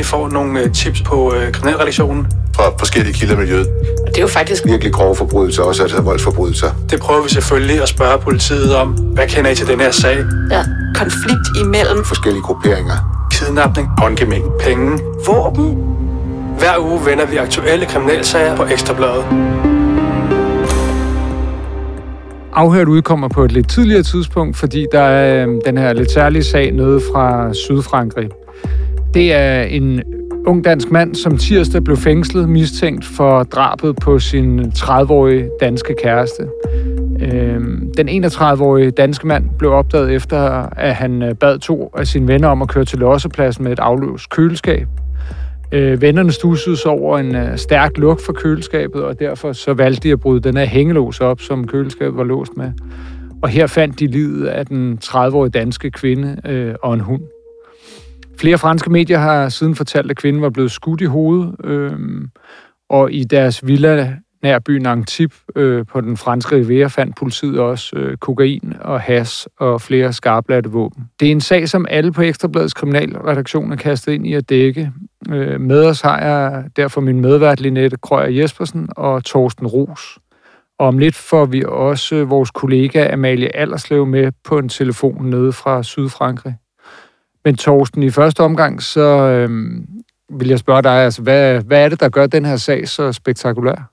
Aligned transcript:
vi 0.00 0.04
får 0.04 0.28
nogle 0.28 0.60
øh, 0.60 0.72
tips 0.72 1.02
på 1.02 1.34
øh, 1.34 1.52
kriminalredaktionen. 1.52 2.26
Fra 2.56 2.64
forskellige 2.78 3.14
kilder 3.14 3.34
i 3.34 3.38
miljøet. 3.38 3.66
Og 4.06 4.08
det 4.08 4.16
er 4.16 4.20
jo 4.20 4.28
faktisk 4.28 4.64
Virkelig 4.64 4.92
grove 4.92 5.16
forbrydelser, 5.16 5.62
også 5.62 5.82
altså 5.82 6.00
voldsforbrydelser. 6.02 6.70
Det 6.90 7.00
prøver 7.00 7.22
vi 7.22 7.28
selvfølgelig 7.28 7.82
at 7.82 7.88
spørge 7.88 8.18
politiet 8.18 8.76
om. 8.76 8.88
Hvad 8.88 9.28
kender 9.28 9.50
I 9.50 9.54
til 9.54 9.66
den 9.66 9.80
her 9.80 9.90
sag? 9.90 10.16
ja, 10.50 10.62
konflikt 10.94 11.46
imellem 11.64 12.04
Forskellige 12.04 12.42
grupperinger. 12.42 13.26
Kidnapning, 13.32 13.88
håndgemæng, 13.98 14.44
penge, 14.60 14.98
våben. 15.26 15.68
Hver 16.58 16.78
uge 16.78 17.00
vender 17.06 17.26
vi 17.26 17.36
aktuelle 17.36 17.86
kriminalsager 17.86 18.56
på 18.56 18.64
Ekstrabladet. 18.64 19.24
Afhørt 22.52 22.88
udkommer 22.88 23.28
på 23.28 23.44
et 23.44 23.52
lidt 23.52 23.68
tidligere 23.68 24.02
tidspunkt, 24.02 24.56
fordi 24.56 24.86
der 24.92 25.00
er 25.00 25.46
øh, 25.46 25.60
den 25.66 25.78
her 25.78 25.92
lidt 25.92 26.10
særlige 26.10 26.44
sag 26.44 26.72
nede 26.72 27.00
fra 27.12 27.54
Sydfrankrig. 27.54 28.28
Det 29.14 29.34
er 29.34 29.62
en 29.62 30.02
ung 30.46 30.64
dansk 30.64 30.90
mand, 30.90 31.14
som 31.14 31.36
tirsdag 31.36 31.84
blev 31.84 31.96
fængslet 31.96 32.48
mistænkt 32.48 33.04
for 33.04 33.42
drabet 33.42 33.96
på 33.96 34.18
sin 34.18 34.60
30-årige 34.60 35.50
danske 35.60 35.94
kæreste. 36.02 36.42
Øhm, 37.20 37.92
den 37.96 38.24
31-årige 38.24 38.90
danske 38.90 39.26
mand 39.26 39.44
blev 39.58 39.70
opdaget 39.70 40.12
efter, 40.12 40.38
at 40.76 40.94
han 40.94 41.22
øh, 41.22 41.34
bad 41.34 41.58
to 41.58 41.90
af 41.96 42.06
sine 42.06 42.28
venner 42.28 42.48
om 42.48 42.62
at 42.62 42.68
køre 42.68 42.84
til 42.84 42.98
lossepladsen 42.98 43.64
med 43.64 43.72
et 43.72 43.78
afløst 43.78 44.30
køleskab. 44.30 44.88
Øh, 45.72 46.02
vennerne 46.02 46.32
stussede 46.32 46.76
sig 46.76 46.90
over 46.90 47.18
en 47.18 47.36
øh, 47.36 47.58
stærk 47.58 47.98
lugt 47.98 48.26
fra 48.26 48.32
køleskabet, 48.32 49.04
og 49.04 49.20
derfor 49.20 49.52
så 49.52 49.74
valgte 49.74 50.08
de 50.08 50.12
at 50.12 50.20
bryde 50.20 50.40
den 50.40 50.56
her 50.56 50.64
hængelås 50.64 51.20
op, 51.20 51.40
som 51.40 51.66
køleskabet 51.66 52.16
var 52.16 52.24
låst 52.24 52.52
med. 52.56 52.72
Og 53.42 53.48
her 53.48 53.66
fandt 53.66 54.00
de 54.00 54.06
livet 54.06 54.46
af 54.46 54.66
den 54.66 54.98
30-årige 55.04 55.50
danske 55.50 55.90
kvinde 55.90 56.36
øh, 56.44 56.74
og 56.82 56.94
en 56.94 57.00
hund. 57.00 57.22
Flere 58.40 58.58
franske 58.58 58.90
medier 58.90 59.18
har 59.18 59.48
siden 59.48 59.74
fortalt, 59.74 60.10
at 60.10 60.16
kvinden 60.16 60.42
var 60.42 60.50
blevet 60.50 60.70
skudt 60.70 61.00
i 61.00 61.04
hovedet, 61.04 61.54
øh, 61.64 61.92
og 62.90 63.12
i 63.12 63.24
deres 63.24 63.66
villa 63.66 64.16
nær 64.42 64.58
byen 64.58 64.86
Antibes 64.86 65.42
øh, 65.56 65.86
på 65.86 66.00
den 66.00 66.16
franske 66.16 66.56
Riviera 66.56 66.88
fandt 66.88 67.16
politiet 67.16 67.58
også 67.58 67.96
øh, 67.96 68.16
kokain 68.16 68.74
og 68.80 69.00
has 69.00 69.48
og 69.58 69.80
flere 69.80 70.12
skarplatte 70.12 70.70
våben. 70.70 71.04
Det 71.20 71.28
er 71.28 71.32
en 71.32 71.40
sag, 71.40 71.68
som 71.68 71.86
alle 71.90 72.12
på 72.12 72.22
Ekstrabladets 72.22 72.74
kriminalredaktion 72.74 73.72
er 73.72 73.76
kastet 73.76 74.12
ind 74.12 74.26
i 74.26 74.34
at 74.34 74.48
dække. 74.48 74.92
Øh, 75.30 75.60
med 75.60 75.86
os 75.86 76.00
har 76.00 76.18
jeg 76.18 76.64
derfor 76.76 77.00
min 77.00 77.20
medvært 77.20 77.60
Linette 77.60 77.96
Krøyer 77.96 78.30
Jespersen 78.30 78.88
og 78.96 79.24
Torsten 79.24 79.66
Ros. 79.66 80.18
Og 80.78 80.86
om 80.86 80.98
lidt 80.98 81.14
får 81.14 81.44
vi 81.44 81.64
også 81.66 82.24
vores 82.24 82.50
kollega 82.50 83.12
Amalie 83.12 83.56
Allerslev 83.56 84.06
med 84.06 84.32
på 84.44 84.58
en 84.58 84.68
telefon 84.68 85.30
nede 85.30 85.52
fra 85.52 85.82
Sydfrankrig. 85.82 86.54
Men 87.44 87.56
Torsten, 87.56 88.02
i 88.02 88.10
første 88.10 88.40
omgang, 88.40 88.82
så 88.82 89.00
øh, 89.00 89.50
vil 90.30 90.48
jeg 90.48 90.58
spørge 90.58 90.82
dig, 90.82 90.92
altså, 90.92 91.22
hvad, 91.22 91.62
hvad 91.62 91.84
er 91.84 91.88
det, 91.88 92.00
der 92.00 92.08
gør 92.08 92.26
den 92.26 92.44
her 92.44 92.56
sag 92.56 92.88
så 92.88 93.12
spektakulær? 93.12 93.90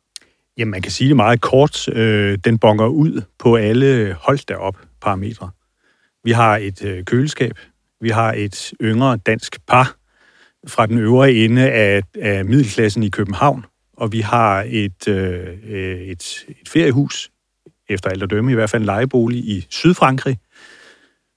Jamen, 0.57 0.71
man 0.71 0.81
kan 0.81 0.91
sige 0.91 1.07
det 1.07 1.15
meget 1.15 1.41
kort. 1.41 1.89
Øh, 1.89 2.37
den 2.45 2.57
bonger 2.57 2.87
ud 2.87 3.21
på 3.39 3.55
alle 3.55 4.13
hold 4.13 4.39
derop 4.47 4.75
parametre. 5.01 5.49
Vi 6.23 6.31
har 6.31 6.57
et 6.57 6.83
øh, 6.83 7.05
køleskab. 7.05 7.59
Vi 8.01 8.09
har 8.09 8.33
et 8.33 8.73
yngre 8.81 9.17
dansk 9.17 9.65
par 9.67 9.95
fra 10.67 10.85
den 10.85 10.97
øvre 10.97 11.31
ende 11.31 11.71
af, 11.71 12.01
af 12.21 12.45
middelklassen 12.45 13.03
i 13.03 13.09
København. 13.09 13.65
Og 13.97 14.11
vi 14.11 14.19
har 14.19 14.65
et, 14.67 15.07
øh, 15.07 15.47
øh 15.67 15.99
et, 15.99 16.45
et 16.49 16.69
feriehus, 16.69 17.31
efter 17.89 18.09
alt 18.09 18.23
at 18.23 18.29
dømme 18.29 18.51
i 18.51 18.55
hvert 18.55 18.69
fald 18.69 18.81
en 18.81 18.85
lejebolig 18.85 19.39
i 19.39 19.67
Sydfrankrig, 19.69 20.37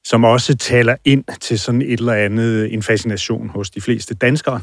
som 0.05 0.25
også 0.25 0.57
taler 0.57 0.97
ind 1.05 1.25
til 1.41 1.59
sådan 1.59 1.83
et 1.83 1.93
eller 2.01 2.13
andet, 2.13 2.75
en 2.75 2.83
fascination 2.83 3.49
hos 3.49 3.71
de 3.71 3.81
fleste 3.81 4.15
danskere. 4.15 4.61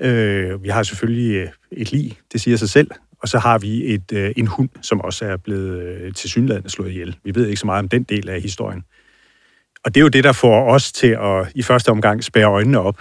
Øh, 0.00 0.62
vi 0.62 0.68
har 0.68 0.82
selvfølgelig 0.82 1.34
øh, 1.34 1.48
et 1.72 1.92
lig, 1.92 2.18
det 2.32 2.40
siger 2.40 2.56
sig 2.56 2.68
selv, 2.68 2.90
og 3.22 3.28
så 3.28 3.38
har 3.38 3.58
vi 3.58 3.94
et, 3.94 4.12
øh, 4.12 4.32
en 4.36 4.46
hund, 4.46 4.68
som 4.82 5.00
også 5.00 5.24
er 5.24 5.36
blevet 5.36 5.82
øh, 5.82 6.14
til 6.14 6.30
slået 6.66 6.90
ihjel. 6.90 7.16
Vi 7.24 7.34
ved 7.34 7.46
ikke 7.46 7.60
så 7.60 7.66
meget 7.66 7.78
om 7.78 7.88
den 7.88 8.02
del 8.02 8.28
af 8.28 8.40
historien. 8.40 8.84
Og 9.84 9.94
det 9.94 10.00
er 10.00 10.02
jo 10.02 10.08
det, 10.08 10.24
der 10.24 10.32
får 10.32 10.70
os 10.70 10.92
til 10.92 11.06
at 11.20 11.52
i 11.54 11.62
første 11.62 11.88
omgang 11.88 12.24
spære 12.24 12.46
øjnene 12.46 12.80
op. 12.80 13.00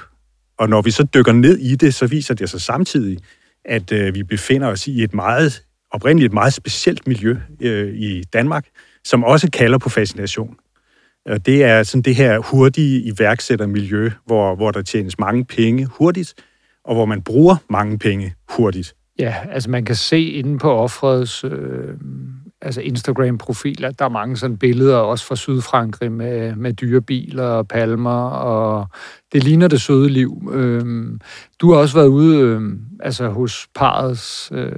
Og 0.58 0.69
når 0.69 0.81
vi 0.81 0.91
så 0.91 1.03
dykker 1.03 1.31
ned 1.31 1.58
i 1.58 1.75
det, 1.75 1.94
så 1.94 2.08
viser 2.08 2.34
det 2.34 2.50
sig 2.50 2.62
samtidig, 2.62 3.19
at 3.66 3.91
øh, 3.91 4.16
vi 4.16 4.24
befinder 4.24 4.68
os 4.68 4.88
i 4.88 5.03
et 5.03 5.14
meget, 5.14 5.64
oprindeligt 5.91 6.30
et 6.30 6.34
meget 6.34 6.53
specielt 6.53 7.08
miljø 7.08 7.38
øh, 7.62 7.96
i 7.96 8.24
Danmark, 8.24 8.66
som 9.03 9.24
også 9.24 9.50
kalder 9.52 9.78
på 9.78 9.90
fascination. 9.90 10.58
Og 11.25 11.46
det 11.46 11.63
er 11.63 11.84
sådan 11.84 12.02
det 12.02 12.16
her 12.16 12.40
hurtige 12.40 13.02
iværksættermiljø, 13.02 14.12
hvor, 14.25 14.56
hvor 14.56 14.72
der 14.72 14.81
tjenes 14.81 15.19
mange 15.19 15.46
penge 15.46 15.86
hurtigt, 15.86 16.34
og 16.84 16.96
hvor 16.96 17.06
man 17.06 17.22
bruger 17.22 17.56
mange 17.69 18.00
penge 18.00 18.34
hurtigt. 18.50 18.96
Ja, 19.19 19.35
altså 19.52 19.69
man 19.69 19.85
kan 19.85 19.96
se 19.96 20.22
inde 20.22 20.58
på 20.58 20.72
offrets 20.72 21.44
øh, 21.44 21.97
altså 22.62 22.81
Instagram-profiler, 22.81 23.91
der 23.91 24.06
er 24.06 24.09
mange 24.09 24.38
sådan 24.38 24.58
billeder, 24.58 24.97
også 24.97 25.25
fra 25.25 25.35
Sydfrankrig, 25.35 26.12
med, 26.12 26.56
med 26.56 26.74
dyrebiler 26.74 27.44
og 27.44 27.68
palmer, 27.68 28.30
og 28.30 28.88
det 29.34 29.44
ligner 29.44 29.68
det 29.68 29.81
søde 29.81 30.09
liv. 30.09 30.52
Øh, 30.53 31.08
du 31.62 31.72
har 31.72 31.80
også 31.80 31.96
været 31.96 32.08
ude 32.08 32.40
øh, 32.40 32.62
altså 33.00 33.30
hos 33.30 33.68
parets 33.75 34.52
øh, 34.53 34.72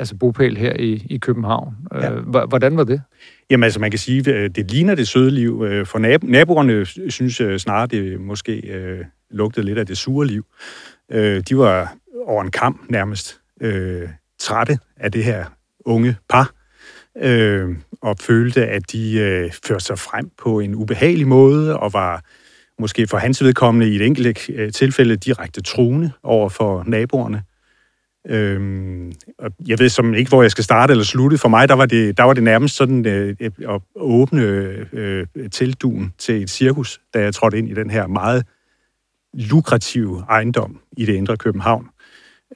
altså 0.00 0.16
bopæl 0.16 0.56
her 0.56 0.72
i, 0.78 1.06
i 1.10 1.18
København. 1.18 1.74
Ja. 1.94 2.12
Øh, 2.12 2.22
hvordan 2.48 2.76
var 2.76 2.84
det? 2.84 3.02
Jamen 3.50 3.64
altså, 3.64 3.80
man 3.80 3.90
kan 3.90 3.98
sige, 3.98 4.34
at 4.34 4.56
det 4.56 4.70
ligner 4.70 4.94
det 4.94 5.08
søde 5.08 5.30
liv. 5.30 5.64
Øh, 5.68 5.86
For 5.86 5.98
nab- 5.98 6.30
naboerne 6.30 6.86
synes 7.10 7.40
øh, 7.40 7.58
snarere, 7.58 7.86
det 7.86 8.20
måske 8.20 8.56
øh, 8.56 9.04
lugtede 9.30 9.66
lidt 9.66 9.78
af 9.78 9.86
det 9.86 9.98
sure 9.98 10.26
liv. 10.26 10.46
Øh, 11.12 11.40
De 11.48 11.56
var 11.58 11.94
over 12.26 12.42
en 12.42 12.50
kamp 12.50 12.90
nærmest 12.90 13.40
øh, 13.60 14.08
trætte 14.38 14.78
af 14.96 15.12
det 15.12 15.24
her 15.24 15.44
unge 15.84 16.16
par, 16.28 16.52
øh, 17.22 17.68
og 18.02 18.16
følte, 18.20 18.66
at 18.66 18.92
de 18.92 19.18
øh, 19.18 19.50
førte 19.66 19.84
sig 19.84 19.98
frem 19.98 20.30
på 20.42 20.60
en 20.60 20.74
ubehagelig 20.74 21.28
måde, 21.28 21.78
og 21.78 21.92
var 21.92 22.24
måske 22.78 23.06
for 23.06 23.16
hans 23.16 23.42
vedkommende 23.44 23.88
i 23.92 23.96
et 23.96 24.02
enkelt 24.02 24.50
øh, 24.50 24.72
tilfælde 24.72 25.16
direkte 25.16 25.60
truende 25.62 26.10
over 26.22 26.48
for 26.48 26.84
naboerne. 26.86 27.42
Øhm, 28.28 29.12
og 29.38 29.52
jeg 29.66 29.78
ved 29.78 29.88
som 29.88 30.14
ikke, 30.14 30.28
hvor 30.28 30.42
jeg 30.42 30.50
skal 30.50 30.64
starte 30.64 30.90
eller 30.90 31.04
slutte. 31.04 31.38
For 31.38 31.48
mig, 31.48 31.68
der 31.68 31.74
var 31.74 31.86
det, 31.86 32.18
der 32.18 32.24
var 32.24 32.32
det 32.32 32.42
nærmest 32.42 32.76
sådan 32.76 33.06
øh, 33.06 33.36
at 33.68 33.80
åbne 33.96 34.42
øh, 34.92 35.26
tilduen 35.52 36.14
til 36.18 36.42
et 36.42 36.50
cirkus, 36.50 37.00
da 37.14 37.20
jeg 37.20 37.34
trådte 37.34 37.58
ind 37.58 37.68
i 37.68 37.74
den 37.74 37.90
her 37.90 38.06
meget 38.06 38.44
lukrative 39.34 40.24
ejendom 40.28 40.80
i 40.96 41.06
det 41.06 41.14
indre 41.14 41.36
København. 41.36 41.88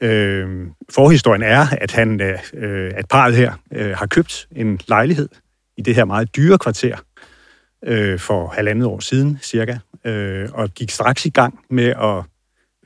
Øh, 0.02 0.66
forhistorien 0.90 1.42
er, 1.42 1.66
at 1.80 1.90
han, 1.90 2.20
øh, 2.20 2.92
at 2.96 3.08
parret 3.08 3.36
her 3.36 3.52
øh, 3.72 3.96
har 3.96 4.06
købt 4.06 4.48
en 4.56 4.80
lejlighed 4.88 5.28
i 5.76 5.82
det 5.82 5.94
her 5.94 6.04
meget 6.04 6.36
dyre 6.36 6.58
kvarter 6.58 6.96
øh, 7.84 8.18
for 8.18 8.48
halvandet 8.48 8.86
år 8.86 9.00
siden 9.00 9.38
cirka, 9.42 9.78
øh, 10.04 10.48
og 10.52 10.70
gik 10.70 10.90
straks 10.90 11.26
i 11.26 11.30
gang 11.30 11.60
med 11.70 11.84
at 11.86 12.24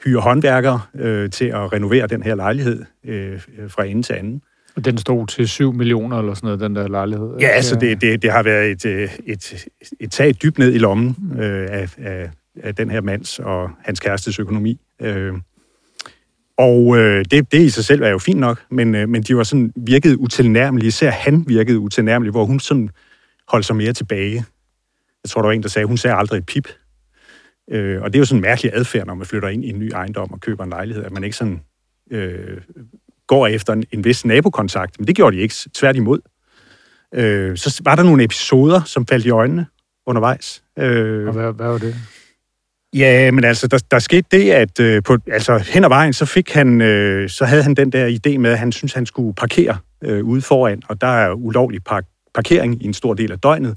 hyre 0.04 0.20
håndværkere 0.20 0.80
øh, 0.94 1.30
til 1.30 1.44
at 1.44 1.72
renovere 1.72 2.06
den 2.06 2.22
her 2.22 2.34
lejlighed 2.34 2.84
øh, 3.04 3.40
fra 3.68 3.84
ende 3.84 4.02
til 4.02 4.12
anden. 4.12 4.42
Og 4.76 4.84
Den 4.84 4.98
stod 4.98 5.26
til 5.26 5.48
7 5.48 5.72
millioner 5.72 6.18
eller 6.18 6.34
sådan 6.34 6.46
noget, 6.46 6.60
den 6.60 6.76
der 6.76 6.88
lejlighed. 6.88 7.36
Ja, 7.40 7.48
altså 7.48 7.76
det, 7.76 8.00
det, 8.00 8.22
det 8.22 8.32
har 8.32 8.42
været 8.42 8.70
et, 8.70 8.86
øh, 8.86 9.10
et, 9.26 9.66
et 10.00 10.10
tag 10.10 10.34
dybt 10.42 10.58
ned 10.58 10.74
i 10.74 10.78
lommen 10.78 11.16
øh, 11.40 11.68
af, 11.70 11.88
af, 11.98 12.30
af 12.62 12.74
den 12.74 12.90
her 12.90 13.00
mands 13.00 13.38
og 13.38 13.70
hans 13.84 14.00
kærestes 14.00 14.38
økonomi. 14.38 14.80
Øh, 15.02 15.32
og 16.58 16.98
øh, 16.98 17.24
det, 17.30 17.52
det 17.52 17.60
i 17.60 17.70
sig 17.70 17.84
selv 17.84 18.02
er 18.02 18.08
jo 18.08 18.18
fint 18.18 18.40
nok, 18.40 18.62
men, 18.70 18.94
øh, 18.94 19.08
men 19.08 19.22
de 19.22 19.36
var 19.36 19.42
sådan 19.42 19.72
virkede 19.76 20.20
utilnærmelige. 20.20 20.88
Især 20.88 21.10
han 21.10 21.44
virkede 21.48 21.78
utilnærmelig, 21.78 22.30
hvor 22.30 22.44
hun 22.44 22.60
sådan 22.60 22.90
holdt 23.48 23.66
sig 23.66 23.76
mere 23.76 23.92
tilbage. 23.92 24.44
Jeg 25.24 25.30
tror, 25.30 25.40
der 25.40 25.46
var 25.46 25.52
en, 25.52 25.62
der 25.62 25.68
sagde, 25.68 25.86
hun 25.86 25.96
sagde 25.96 26.16
aldrig 26.16 26.38
et 26.38 26.46
pip. 26.46 26.68
Øh, 27.70 28.02
og 28.02 28.12
det 28.12 28.18
er 28.18 28.20
jo 28.20 28.24
sådan 28.24 28.38
en 28.38 28.42
mærkelig 28.42 28.72
adfærd, 28.74 29.06
når 29.06 29.14
man 29.14 29.26
flytter 29.26 29.48
ind 29.48 29.64
i 29.64 29.68
en 29.68 29.78
ny 29.78 29.90
ejendom 29.92 30.32
og 30.32 30.40
køber 30.40 30.64
en 30.64 30.70
lejlighed, 30.70 31.04
at 31.04 31.12
man 31.12 31.24
ikke 31.24 31.36
sådan 31.36 31.60
øh, 32.10 32.60
går 33.26 33.46
efter 33.46 33.72
en, 33.72 33.84
en 33.92 34.04
vis 34.04 34.24
nabokontakt. 34.24 34.98
Men 34.98 35.06
det 35.06 35.16
gjorde 35.16 35.36
de 35.36 35.42
ikke, 35.42 35.54
tværtimod. 35.74 36.20
Øh, 37.14 37.56
så 37.56 37.80
var 37.84 37.96
der 37.96 38.02
nogle 38.02 38.24
episoder, 38.24 38.82
som 38.84 39.06
faldt 39.06 39.26
i 39.26 39.30
øjnene 39.30 39.66
undervejs. 40.06 40.62
Øh, 40.78 41.26
Og 41.26 41.32
hvad, 41.32 41.52
hvad 41.52 41.66
var 41.66 41.78
det? 41.78 41.94
Ja, 42.94 43.30
men 43.30 43.44
altså, 43.44 43.66
der, 43.66 43.84
der 43.90 43.98
skete 43.98 44.26
det, 44.30 44.50
at 44.50 44.80
øh, 44.80 45.02
på, 45.02 45.16
altså, 45.26 45.58
hen 45.58 45.84
ad 45.84 45.88
vejen, 45.88 46.12
så 46.12 46.24
fik 46.24 46.52
han, 46.52 46.80
øh, 46.80 47.28
så 47.28 47.44
havde 47.44 47.62
han 47.62 47.74
den 47.74 47.92
der 47.92 48.18
idé 48.18 48.38
med, 48.38 48.50
at 48.50 48.58
han 48.58 48.72
synes 48.72 48.92
han 48.92 49.06
skulle 49.06 49.34
parkere 49.34 49.78
øh, 50.04 50.24
ude 50.24 50.42
foran, 50.42 50.82
og 50.88 51.00
der 51.00 51.06
er 51.06 51.32
ulovlig 51.32 51.84
park, 51.84 52.04
parkering 52.34 52.82
i 52.82 52.86
en 52.86 52.94
stor 52.94 53.14
del 53.14 53.32
af 53.32 53.38
døgnet. 53.38 53.76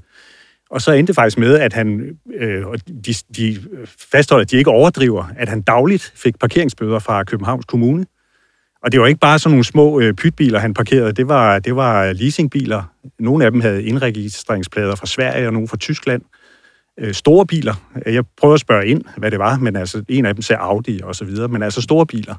Og 0.72 0.82
så 0.82 0.92
endte 0.92 1.10
det 1.10 1.14
faktisk 1.14 1.38
med, 1.38 1.58
at 1.58 1.72
han, 1.72 2.16
øh, 2.34 2.66
og 2.66 2.78
de, 2.86 3.14
de 3.36 3.58
fastholder, 4.12 4.42
at 4.42 4.50
de 4.50 4.56
ikke 4.56 4.70
overdriver, 4.70 5.24
at 5.36 5.48
han 5.48 5.62
dagligt 5.62 6.12
fik 6.16 6.38
parkeringsbøder 6.38 6.98
fra 6.98 7.24
Københavns 7.24 7.64
Kommune. 7.64 8.06
Og 8.82 8.92
det 8.92 9.00
var 9.00 9.06
ikke 9.06 9.20
bare 9.20 9.38
sådan 9.38 9.50
nogle 9.50 9.64
små 9.64 10.00
øh, 10.00 10.14
pytbiler, 10.14 10.58
han 10.58 10.74
parkerede. 10.74 11.12
Det 11.12 11.28
var, 11.28 11.58
det 11.58 11.76
var 11.76 12.12
leasingbiler. 12.12 12.82
Nogle 13.18 13.44
af 13.44 13.50
dem 13.50 13.60
havde 13.60 13.84
indregistreringsplader 13.84 14.94
fra 14.94 15.06
Sverige 15.06 15.46
og 15.46 15.52
nogle 15.52 15.68
fra 15.68 15.76
Tyskland. 15.76 16.22
øh, 16.98 17.14
store 17.14 17.46
biler. 17.46 17.74
Jeg 18.06 18.24
prøvede 18.36 18.54
at 18.54 18.60
spørge 18.60 18.86
ind, 18.86 19.02
hvad 19.16 19.30
det 19.30 19.38
var, 19.38 19.58
men 19.58 19.76
altså 19.76 20.04
en 20.08 20.26
af 20.26 20.34
dem 20.34 20.42
sagde 20.42 20.60
Audi 20.60 21.00
og 21.02 21.14
så 21.14 21.24
videre, 21.24 21.48
men 21.48 21.62
altså 21.62 21.82
store 21.82 22.06
biler. 22.06 22.34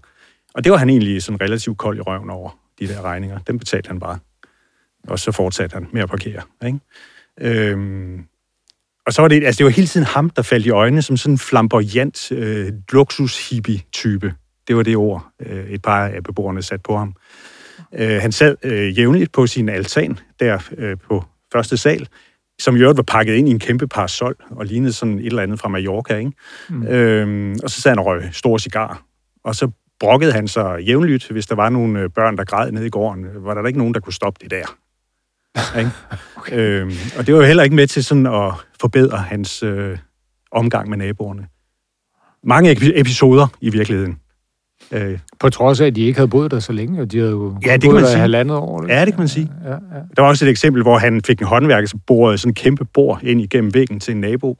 Og 0.53 0.63
det 0.63 0.71
var 0.71 0.77
han 0.77 0.89
egentlig 0.89 1.24
sådan 1.24 1.41
relativt 1.41 1.77
kold 1.77 1.97
i 1.97 2.01
røven 2.01 2.30
over, 2.30 2.59
de 2.80 2.88
der 2.88 3.01
regninger. 3.01 3.39
Dem 3.47 3.59
betalte 3.59 3.88
han 3.88 4.00
bare. 4.00 4.19
Og 5.07 5.19
så 5.19 5.31
fortsatte 5.31 5.74
han 5.74 5.88
med 5.91 6.01
at 6.01 6.09
parkere. 6.09 6.41
Ikke? 6.65 6.80
Øhm, 7.41 8.19
og 9.06 9.13
så 9.13 9.21
var 9.21 9.27
det, 9.27 9.44
altså 9.44 9.57
det 9.57 9.65
var 9.65 9.71
hele 9.71 9.88
tiden 9.88 10.06
ham, 10.06 10.30
der 10.30 10.41
faldt 10.41 10.65
i 10.65 10.69
øjnene 10.69 11.01
som 11.01 11.18
sådan 11.18 11.33
en 11.33 11.38
flamboyant 11.38 12.31
øh, 12.31 12.71
luksus-hippie-type. 12.91 14.33
Det 14.68 14.75
var 14.75 14.83
det 14.83 14.95
ord, 14.95 15.27
øh, 15.39 15.69
et 15.69 15.81
par 15.81 16.06
af 16.06 16.24
beboerne 16.24 16.62
satte 16.62 16.83
på 16.83 16.97
ham. 16.97 17.15
Øh, 17.94 18.21
han 18.21 18.31
sad 18.31 18.56
øh, 18.63 18.97
jævnligt 18.97 19.31
på 19.31 19.47
sin 19.47 19.69
altan 19.69 20.19
der 20.39 20.59
øh, 20.77 20.97
på 21.09 21.24
første 21.53 21.77
sal, 21.77 22.07
som 22.59 22.75
i 22.75 22.80
øvrigt 22.80 22.97
var 22.97 23.03
pakket 23.03 23.33
ind 23.33 23.47
i 23.47 23.51
en 23.51 23.59
kæmpe 23.59 23.88
parasol 23.88 24.35
og 24.50 24.65
lignede 24.65 24.94
sådan 24.94 25.19
et 25.19 25.25
eller 25.25 25.44
andet 25.44 25.59
fra 25.59 25.69
Mallorca. 25.69 26.15
Ikke? 26.15 26.31
Mm. 26.69 26.88
Øhm, 26.88 27.59
og 27.63 27.69
så 27.69 27.81
sad 27.81 27.91
han 27.91 28.00
og 28.00 28.06
røg 28.06 28.30
store 28.31 28.59
cigar. 28.59 29.03
Og 29.44 29.56
så 29.56 29.71
brokkede 30.00 30.31
han 30.31 30.47
sig 30.47 30.81
jævnligt, 30.81 31.30
hvis 31.30 31.45
der 31.45 31.56
var 31.56 31.69
nogle 31.69 32.00
øh, 32.00 32.09
børn, 32.09 32.38
der 32.38 32.44
græd 32.44 32.71
nede 32.71 32.85
i 32.85 32.89
gården. 32.89 33.25
Var 33.35 33.53
der 33.53 33.68
ikke 33.68 33.80
nogen, 33.80 33.94
der 33.94 34.00
kunne 34.00 34.13
stoppe 34.13 34.39
det 34.44 34.51
der? 34.51 34.77
Ikke? 35.79 35.91
okay. 36.38 36.57
øhm, 36.57 36.91
og 37.17 37.27
det 37.27 37.33
var 37.33 37.39
jo 37.39 37.45
heller 37.45 37.63
ikke 37.63 37.75
med 37.75 37.88
til 37.88 38.03
sådan 38.03 38.25
at 38.25 38.53
forbedre 38.81 39.17
hans 39.17 39.63
øh, 39.63 39.97
omgang 40.51 40.89
med 40.89 40.97
naboerne. 40.97 41.47
Mange 42.44 43.00
episoder 43.00 43.47
i 43.61 43.69
virkeligheden. 43.69 44.19
Øh, 44.91 45.19
på 45.39 45.50
trods 45.50 45.81
af, 45.81 45.85
at 45.85 45.95
de 45.95 46.01
ikke 46.01 46.17
havde 46.17 46.27
boet 46.27 46.51
der 46.51 46.59
så 46.59 46.73
længe, 46.73 47.01
og 47.01 47.11
de 47.11 47.17
havde 47.17 47.31
jo 47.31 47.57
ja, 47.65 47.73
det 47.73 47.81
kan 47.81 47.94
man 47.94 48.05
sige. 48.05 48.17
halvandet 48.17 48.57
år. 48.57 48.81
Det. 48.81 48.89
Ja, 48.89 49.05
det 49.05 49.13
kan 49.13 49.21
man 49.21 49.27
sige. 49.27 49.51
Ja, 49.63 49.69
ja. 49.71 49.77
Der 50.15 50.21
var 50.21 50.29
også 50.29 50.45
et 50.45 50.50
eksempel, 50.50 50.81
hvor 50.81 50.97
han 50.97 51.21
fik 51.27 51.39
en 51.39 51.47
håndværker, 51.47 51.88
som 51.88 51.99
borede 52.07 52.38
sådan 52.38 52.49
en 52.49 52.56
kæmpe 52.56 52.85
bord 52.85 53.19
ind 53.23 53.41
igennem 53.41 53.73
væggen 53.73 53.99
til 53.99 54.11
en 54.11 54.21
nabo. 54.21 54.57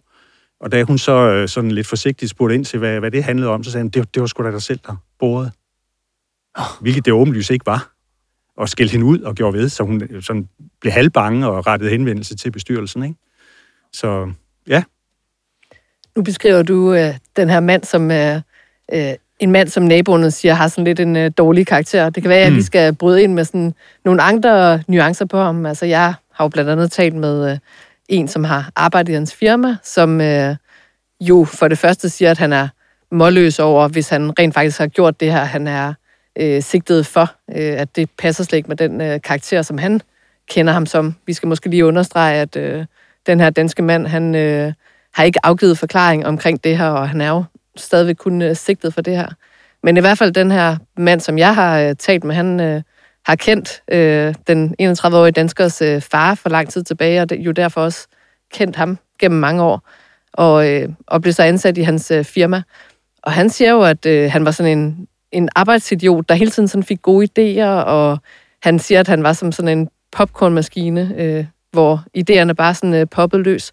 Og 0.62 0.72
da 0.72 0.84
hun 0.84 0.98
så 0.98 1.30
øh, 1.30 1.48
sådan 1.48 1.72
lidt 1.72 1.88
forsigtigt 1.88 2.32
spurgte 2.32 2.56
ind 2.56 2.66
til, 2.66 2.80
hvad, 2.80 3.00
hvad 3.00 3.12
det 3.12 3.24
handlede 3.24 3.50
om, 3.50 3.64
så 3.64 3.72
sagde 3.72 3.84
han, 3.84 3.90
det, 3.90 4.14
det 4.14 4.22
var 4.22 4.28
sgu 4.28 4.44
da 4.44 4.52
dig 4.52 4.62
selv, 4.62 4.80
der 4.88 4.96
borede. 5.20 5.52
Hvilket 6.82 7.06
det 7.06 7.14
åbenlyst 7.14 7.52
ikke 7.52 7.66
var. 7.66 7.93
Og 8.58 8.70
skældte 8.70 8.92
hende 8.92 9.06
ud 9.06 9.20
og 9.20 9.36
gjorde 9.36 9.58
ved, 9.58 9.70
så 9.70 9.84
hun 9.84 10.02
øh, 10.10 10.24
sådan 10.24 10.50
blev 10.82 10.94
halvbange 10.94 11.48
og 11.48 11.68
rettede 11.68 11.92
henvendelse 11.92 12.36
til 12.36 12.52
bestyrelsen. 12.52 13.04
Ikke? 13.04 13.16
Så 13.94 14.32
ja. 14.68 14.84
Nu 16.16 16.24
beskriver 16.24 16.64
du 16.64 16.94
øh, 16.94 17.16
den 17.36 17.50
her 17.50 17.60
mand 17.60 17.84
som 17.84 18.12
øh, 18.12 18.42
øh, 18.94 19.14
en 19.40 19.52
mand, 19.52 19.70
som 19.70 19.84
naboerne 19.84 20.32
siger, 20.32 20.54
har 20.54 20.68
sådan 20.68 20.84
lidt 20.84 21.00
en 21.00 21.16
øh, 21.16 21.32
dårlig 21.38 21.68
karakter. 21.68 22.10
Det 22.10 22.24
kan 22.24 22.30
være, 22.30 22.46
at 22.46 22.52
mm. 22.52 22.58
vi 22.58 22.62
skal 22.62 22.96
bryde 22.96 23.24
ind 23.24 23.34
med 23.34 23.46
sådan 23.46 23.74
nogle 24.06 24.22
andre 24.22 24.84
nuancer 24.88 25.26
på 25.26 25.38
ham. 25.38 25.66
Altså, 25.66 25.86
jeg 25.86 26.14
har 26.32 26.46
jo 26.46 26.50
blandt 26.50 26.70
andet 26.70 26.92
talt 26.92 27.16
med 27.16 27.52
øh, 27.52 27.58
en, 28.10 28.28
som 28.28 28.44
har 28.44 28.72
arbejdet 28.76 29.10
i 29.12 29.14
hans 29.14 29.36
firma, 29.36 29.78
som 29.84 30.22
øh, 30.22 30.56
jo 31.22 31.46
for 31.46 31.68
det 31.68 31.78
første 31.78 32.10
siger, 32.10 32.32
at 32.32 32.38
han 32.38 32.54
er 32.54 32.68
målløs 33.12 33.60
over, 33.60 33.88
hvis 33.88 34.10
han 34.10 34.40
rent 34.40 34.54
faktisk 34.54 34.80
har 34.80 34.88
gjort 34.88 35.20
det 35.20 35.32
her, 35.32 35.44
han 35.44 35.68
er 35.68 35.94
øh, 36.40 36.62
sigtet 36.62 37.06
for, 37.06 37.36
øh, 37.50 37.82
at 37.82 37.96
det 37.96 38.10
passer 38.18 38.44
slet 38.44 38.58
ikke 38.58 38.70
med 38.70 38.78
den 38.78 39.02
øh, 39.02 39.22
karakter, 39.22 39.62
som 39.62 39.78
han 39.78 40.02
kender 40.50 40.74
ham 40.74 40.86
som. 40.86 41.16
Vi 41.26 41.34
skal 41.34 41.48
måske 41.48 41.70
lige 41.70 41.86
understrege, 41.86 42.42
at 42.42 42.56
øh, 42.56 42.86
den 43.28 43.40
her 43.40 43.50
danske 43.50 43.82
mand, 43.82 44.08
han 44.08 44.36
øh, 44.36 44.74
har 45.14 45.24
ikke 45.24 45.46
afgivet 45.46 45.78
forklaring 45.78 46.26
omkring 46.26 46.64
det 46.64 46.78
her, 46.78 46.90
og 46.90 47.10
han 47.10 47.22
er 47.22 47.30
jo 47.30 47.44
stadigvæk 47.76 48.16
kun 48.16 48.42
øh, 48.42 48.56
sigtet 48.56 48.94
for 48.94 49.02
det 49.02 49.16
her. 49.18 49.28
Men 49.84 49.98
i 49.98 50.00
hvert 50.00 50.18
fald 50.18 50.32
den 50.32 50.52
her 50.52 50.78
mand, 50.98 51.20
som 51.20 51.38
jeg 51.38 51.56
har 51.56 51.80
øh, 51.80 51.96
talt 51.96 52.24
med, 52.24 52.36
han 52.36 52.60
øh, 52.60 52.82
har 53.26 53.36
kendt 53.36 53.84
øh, 53.92 54.36
den 54.48 54.76
31-årige 54.82 55.32
danskers 55.32 55.82
øh, 55.82 56.02
far 56.02 56.36
for 56.36 56.50
lang 56.50 56.70
tid 56.70 56.84
tilbage, 56.84 57.22
og 57.22 57.30
det, 57.30 57.40
jo 57.40 57.52
derfor 57.52 57.82
også 57.82 58.08
kendt 58.54 58.76
ham 58.76 58.98
gennem 59.20 59.40
mange 59.40 59.64
år, 59.64 59.90
og, 60.34 60.70
øh, 60.72 60.90
og 61.08 61.22
blev 61.22 61.34
så 61.34 61.44
ansat 61.44 61.78
i 61.78 61.82
hans 61.82 62.12
øh, 62.12 62.24
firma. 62.24 62.62
Og 63.24 63.32
han 63.32 63.50
siger 63.50 63.72
jo, 63.72 63.82
at 63.82 64.06
øh, 64.06 64.32
han 64.32 64.46
var 64.46 64.52
sådan 64.52 64.78
en, 64.78 65.08
en 65.34 65.50
arbejdsidiot, 65.56 66.30
der 66.30 66.36
hele 66.36 66.52
tiden 66.52 66.68
sådan 66.68 66.84
fik 66.84 67.02
gode 67.02 67.28
idéer, 67.28 67.84
og 67.84 68.18
han 68.64 68.80
siger, 68.80 69.00
at 69.00 69.08
han 69.08 69.24
var 69.24 69.34
som 69.34 69.52
sådan 69.52 69.78
en 69.78 69.90
popcornmaskine, 70.12 71.14
øh, 71.18 71.46
hvor 71.72 72.04
idéerne 72.18 72.54
bare 72.54 72.74
sådan 72.76 72.94
øh, 72.94 73.08
poppede 73.12 73.44
løs. 73.44 73.72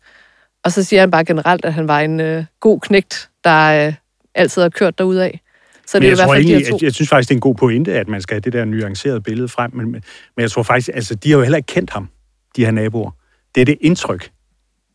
Og 0.65 0.73
så 0.73 0.85
siger 0.85 1.01
han 1.01 1.11
bare 1.11 1.25
generelt, 1.25 1.65
at 1.65 1.75
han 1.75 1.89
var 1.89 2.01
en 2.01 2.21
øh, 2.21 2.45
god 2.61 2.81
knægt, 2.81 3.31
der 3.45 3.87
øh, 3.87 3.95
altid 4.35 4.63
har 4.63 4.69
kørt 4.69 5.01
af. 5.01 5.41
Så 5.87 5.99
det 5.99 6.03
men 6.03 6.09
er 6.09 6.13
i 6.13 6.15
hvert 6.15 6.29
fald 6.29 6.45
egentlig, 6.45 6.67
de 6.67 6.71
to. 6.71 6.79
Jeg 6.83 6.95
synes 6.95 7.09
faktisk, 7.09 7.29
det 7.29 7.35
er 7.35 7.37
en 7.37 7.41
god 7.41 7.55
pointe, 7.55 7.93
at 7.93 8.09
man 8.09 8.23
skal 8.23 8.35
have 8.35 8.41
det 8.41 8.53
der 8.53 8.65
nuancerede 8.65 9.21
billede 9.21 9.49
frem, 9.49 9.75
men, 9.75 9.91
men 9.91 10.03
jeg 10.39 10.51
tror 10.51 10.63
faktisk, 10.63 10.91
altså, 10.95 11.15
de 11.15 11.31
har 11.31 11.37
jo 11.37 11.43
heller 11.43 11.57
ikke 11.57 11.67
kendt 11.67 11.91
ham, 11.91 12.09
de 12.57 12.65
her 12.65 12.71
naboer. 12.73 13.11
Det 13.55 13.61
er 13.61 13.65
det 13.65 13.79
indtryk, 13.81 14.31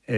øh, 0.09 0.17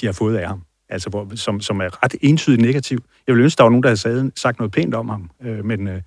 de 0.00 0.06
har 0.06 0.12
fået 0.12 0.36
af 0.36 0.48
ham, 0.48 0.62
altså, 0.88 1.10
hvor, 1.10 1.28
som, 1.34 1.60
som 1.60 1.80
er 1.80 2.04
ret 2.04 2.14
entydigt 2.20 2.62
negativ. 2.62 2.98
Jeg 3.26 3.34
ville 3.34 3.44
ønske, 3.44 3.58
der 3.58 3.64
var 3.64 3.70
nogen, 3.70 3.82
der 3.82 4.08
havde 4.08 4.30
sagt 4.36 4.58
noget 4.58 4.72
pænt 4.72 4.94
om 4.94 5.08
ham, 5.08 5.30
øh, 5.42 5.64
men, 5.64 5.88
øh, 5.88 6.00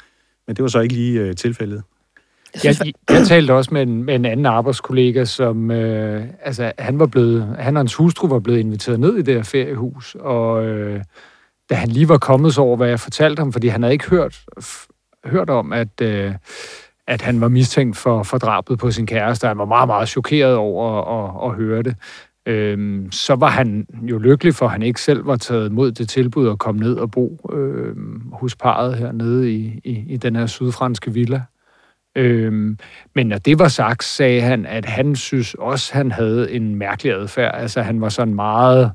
men 0.47 0.55
det 0.55 0.63
var 0.63 0.69
så 0.69 0.79
ikke 0.79 0.95
lige 0.95 1.19
øh, 1.19 1.35
tilfældet. 1.35 1.83
Jeg, 2.63 2.75
jeg, 2.85 2.93
jeg 3.09 3.27
talte 3.27 3.53
også 3.53 3.73
med 3.73 3.81
en, 3.81 4.03
med 4.03 4.15
en 4.15 4.25
anden 4.25 4.45
arbejdskollega, 4.45 5.25
som 5.25 5.71
øh, 5.71 6.23
altså, 6.43 6.71
han 6.79 6.99
var 6.99 7.05
blevet, 7.05 7.55
han 7.59 7.77
og 7.77 7.79
hans 7.79 7.95
hustru 7.95 8.27
var 8.27 8.39
blevet 8.39 8.59
inviteret 8.59 8.99
ned 8.99 9.17
i 9.17 9.21
det 9.21 9.33
her 9.33 9.43
feriehus, 9.43 10.15
og 10.19 10.65
øh, 10.65 11.03
da 11.69 11.75
han 11.75 11.89
lige 11.89 12.09
var 12.09 12.17
kommet 12.17 12.53
så 12.53 12.61
over, 12.61 12.77
hvad 12.77 12.89
jeg 12.89 12.99
fortalte 12.99 13.39
ham, 13.39 13.53
fordi 13.53 13.67
han 13.67 13.81
havde 13.83 13.93
ikke 13.93 14.09
hørt, 14.09 14.41
hørt 15.25 15.49
om, 15.49 15.73
at, 15.73 16.01
øh, 16.01 16.33
at 17.07 17.21
han 17.21 17.41
var 17.41 17.47
mistænkt 17.47 17.97
for, 17.97 18.23
for 18.23 18.37
drabet 18.37 18.79
på 18.79 18.91
sin 18.91 19.07
kæreste. 19.07 19.47
Han 19.47 19.57
var 19.57 19.65
meget, 19.65 19.87
meget 19.87 20.09
chokeret 20.09 20.55
over 20.55 21.01
at, 21.01 21.45
at, 21.45 21.49
at 21.49 21.55
høre 21.55 21.83
det. 21.83 21.95
Øhm, 22.45 23.11
så 23.11 23.35
var 23.35 23.49
han 23.49 23.87
jo 24.03 24.17
lykkelig 24.17 24.55
for, 24.55 24.65
at 24.65 24.71
han 24.71 24.81
ikke 24.81 25.01
selv 25.01 25.27
var 25.27 25.35
taget 25.35 25.71
mod 25.71 25.91
det 25.91 26.09
tilbud 26.09 26.49
at 26.49 26.59
komme 26.59 26.81
ned 26.81 26.93
og 26.93 27.11
bo 27.11 27.49
øhm, 27.53 28.31
hos 28.33 28.55
parret 28.55 28.97
hernede 28.97 29.51
i, 29.51 29.79
i, 29.83 30.03
i 30.07 30.17
den 30.17 30.35
her 30.35 30.45
sydfranske 30.45 31.13
villa. 31.13 31.41
Øhm, 32.15 32.77
men 33.15 33.27
når 33.27 33.37
det 33.37 33.59
var 33.59 33.67
sagt, 33.67 34.03
sagde 34.03 34.41
han, 34.41 34.65
at 34.65 34.85
han 34.85 35.15
synes 35.15 35.53
også, 35.53 35.93
han 35.93 36.11
havde 36.11 36.51
en 36.51 36.75
mærkelig 36.75 37.13
adfærd. 37.13 37.51
Altså 37.61 37.81
han 37.81 38.01
var 38.01 38.09
sådan 38.09 38.35
meget 38.35 38.91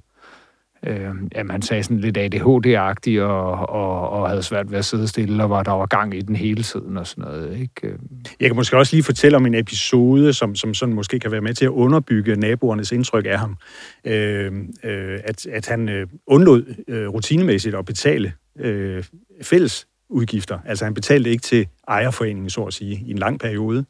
øh, 0.82 1.00
jamen, 1.34 1.50
han 1.50 1.62
sagde 1.62 1.82
sådan 1.82 1.98
lidt 1.98 2.18
ADHD-agtig 2.18 3.22
og, 3.22 3.68
og, 3.68 4.10
og 4.10 4.28
havde 4.28 4.42
svært 4.42 4.70
ved 4.70 4.78
at 4.78 4.84
sidde 4.84 5.08
stille, 5.08 5.42
og 5.42 5.50
var 5.50 5.62
der 5.62 5.72
var 5.72 5.86
gang 5.86 6.14
i 6.14 6.20
den 6.20 6.36
hele 6.36 6.62
tiden 6.62 6.96
og 6.96 7.06
sådan 7.06 7.24
noget. 7.24 7.58
Ikke? 7.60 7.86
Øhm. 7.88 8.08
Jeg 8.40 8.48
kan 8.48 8.56
måske 8.56 8.76
også 8.76 8.96
lige 8.96 9.04
fortælle 9.04 9.36
om 9.36 9.46
en 9.46 9.54
episode, 9.54 10.32
som, 10.32 10.54
som 10.54 10.74
sådan 10.74 10.94
måske 10.94 11.20
kan 11.20 11.32
være 11.32 11.40
med 11.40 11.54
til 11.54 11.64
at 11.64 11.70
underbygge 11.70 12.36
naboernes 12.36 12.92
indtryk 12.92 13.26
af 13.26 13.38
ham. 13.38 13.56
Øh, 14.04 14.52
øh, 14.84 15.20
at, 15.24 15.46
at 15.46 15.66
han 15.66 15.88
øh, 15.88 16.06
undlod 16.26 16.74
øh, 16.88 17.08
rutinemæssigt 17.08 17.74
at 17.74 17.84
betale 17.84 18.32
øh, 18.58 19.04
fælles 19.42 19.86
udgifter. 20.08 20.58
Altså 20.66 20.84
han 20.84 20.94
betalte 20.94 21.30
ikke 21.30 21.42
til 21.42 21.66
ejerforeningen, 21.88 22.50
så 22.50 22.62
at 22.62 22.74
sige, 22.74 23.02
i 23.06 23.10
en 23.10 23.18
lang 23.18 23.40
periode. 23.40 23.84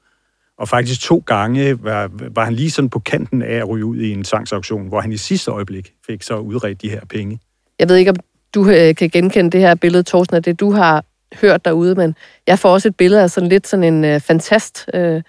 Og 0.58 0.68
faktisk 0.68 1.00
to 1.00 1.22
gange 1.26 1.84
var, 1.84 2.10
var 2.34 2.44
han 2.44 2.54
lige 2.54 2.70
sådan 2.70 2.90
på 2.90 2.98
kanten 2.98 3.42
af 3.42 3.54
at 3.54 3.68
ryge 3.68 3.84
ud 3.84 3.96
i 3.96 4.12
en 4.12 4.24
tvangsauktion, 4.24 4.88
hvor 4.88 5.00
han 5.00 5.12
i 5.12 5.16
sidste 5.16 5.50
øjeblik 5.50 5.92
fik 6.06 6.22
så 6.22 6.36
udredt 6.36 6.82
de 6.82 6.90
her 6.90 7.00
penge. 7.10 7.40
Jeg 7.78 7.88
ved 7.88 7.96
ikke, 7.96 8.10
om 8.10 8.16
du 8.54 8.68
øh, 8.68 8.94
kan 8.94 9.10
genkende 9.10 9.50
det 9.50 9.60
her 9.60 9.74
billede, 9.74 10.02
Thorsten, 10.02 10.36
af 10.36 10.42
det 10.42 10.60
du 10.60 10.70
har 10.72 11.04
hørt 11.40 11.64
derude, 11.64 11.94
men 11.94 12.14
jeg 12.46 12.58
får 12.58 12.72
også 12.72 12.88
et 12.88 12.96
billede 12.96 13.22
af 13.22 13.30
sådan 13.30 13.48
lidt 13.48 13.66
sådan 13.66 13.94
en 13.94 14.04
øh, 14.04 14.20
fantast. 14.20 14.86
Øh, 14.94 15.22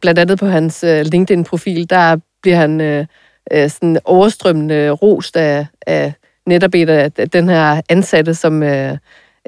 blandt 0.00 0.18
andet 0.18 0.38
på 0.38 0.46
hans 0.46 0.84
øh, 0.84 1.04
LinkedIn-profil, 1.04 1.90
der 1.90 2.16
bliver 2.42 2.56
han 2.56 2.80
øh, 2.80 3.06
øh 3.52 3.70
sådan 3.70 3.98
overstrømmende 4.04 4.90
rost 4.90 5.36
af, 5.36 5.66
af 5.86 6.12
netop 6.46 6.74
et 6.74 6.90
af 6.90 7.12
den 7.12 7.48
her 7.48 7.82
ansatte, 7.88 8.34
som 8.34 8.62
øh, 8.62 8.96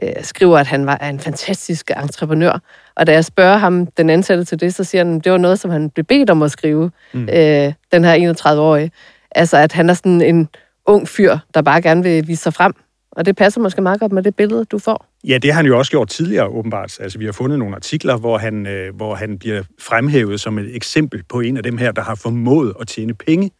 øh, 0.02 0.12
skriver, 0.22 0.58
at 0.58 0.66
han 0.66 0.86
var 0.86 0.96
en 0.96 1.20
fantastisk 1.20 1.90
entreprenør. 2.02 2.58
Og 2.96 3.06
da 3.06 3.12
jeg 3.12 3.24
spørger 3.24 3.56
ham, 3.56 3.86
den 3.86 4.10
ansatte 4.10 4.44
til 4.44 4.60
det, 4.60 4.74
så 4.74 4.84
siger 4.84 5.04
han, 5.04 5.16
at 5.16 5.24
det 5.24 5.32
var 5.32 5.38
noget, 5.38 5.58
som 5.58 5.70
han 5.70 5.90
blev 5.90 6.04
bedt 6.04 6.30
om 6.30 6.42
at 6.42 6.50
skrive, 6.50 6.90
mm. 7.12 7.22
øh, 7.22 7.72
den 7.92 8.04
her 8.04 8.34
31-årige. 8.34 8.90
Altså, 9.30 9.56
at 9.56 9.72
han 9.72 9.90
er 9.90 9.94
sådan 9.94 10.22
en 10.22 10.48
ung 10.86 11.08
fyr, 11.08 11.38
der 11.54 11.62
bare 11.62 11.82
gerne 11.82 12.02
vil 12.02 12.28
vise 12.28 12.42
sig 12.42 12.54
frem. 12.54 12.72
Og 13.12 13.26
det 13.26 13.36
passer 13.36 13.60
måske 13.60 13.82
meget 13.82 14.00
godt 14.00 14.12
med 14.12 14.22
det 14.22 14.36
billede, 14.36 14.64
du 14.64 14.78
får. 14.78 15.06
Ja, 15.24 15.38
det 15.38 15.52
har 15.52 15.56
han 15.56 15.66
jo 15.66 15.78
også 15.78 15.90
gjort 15.90 16.08
tidligere, 16.08 16.46
åbenbart. 16.46 17.00
Altså, 17.00 17.18
vi 17.18 17.24
har 17.24 17.32
fundet 17.32 17.58
nogle 17.58 17.74
artikler, 17.74 18.16
hvor 18.16 18.38
han, 18.38 18.66
øh, 18.66 18.96
hvor 18.96 19.14
han 19.14 19.38
bliver 19.38 19.62
fremhævet 19.80 20.40
som 20.40 20.58
et 20.58 20.76
eksempel 20.76 21.22
på 21.28 21.40
en 21.40 21.56
af 21.56 21.62
dem 21.62 21.78
her, 21.78 21.92
der 21.92 22.02
har 22.02 22.14
formået 22.14 22.74
at 22.80 22.88
tjene 22.88 23.14
penge 23.14 23.50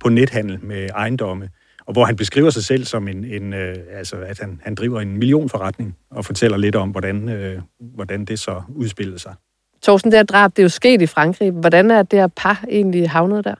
på 0.00 0.08
nethandel 0.08 0.58
med 0.62 0.88
ejendomme 0.94 1.48
og 1.90 1.94
hvor 1.94 2.04
han 2.04 2.16
beskriver 2.16 2.50
sig 2.50 2.64
selv 2.64 2.84
som 2.84 3.08
en, 3.08 3.24
en 3.24 3.52
øh, 3.52 3.76
altså 3.92 4.16
at 4.16 4.38
han, 4.38 4.60
han 4.62 4.74
driver 4.74 5.00
en 5.00 5.16
millionforretning, 5.16 5.96
og 6.10 6.24
fortæller 6.24 6.56
lidt 6.56 6.76
om, 6.76 6.90
hvordan, 6.90 7.28
øh, 7.28 7.60
hvordan 7.80 8.24
det 8.24 8.38
så 8.38 8.62
udspillede 8.74 9.18
sig. 9.18 9.34
Torsten, 9.82 10.10
det 10.10 10.18
her 10.18 10.24
drab, 10.24 10.50
det 10.50 10.58
er 10.58 10.62
jo 10.62 10.68
sket 10.68 11.02
i 11.02 11.06
Frankrig. 11.06 11.50
Hvordan 11.50 11.90
er 11.90 12.02
det 12.02 12.18
her 12.18 12.26
par 12.26 12.64
egentlig 12.70 13.10
havnet 13.10 13.44
der? 13.44 13.54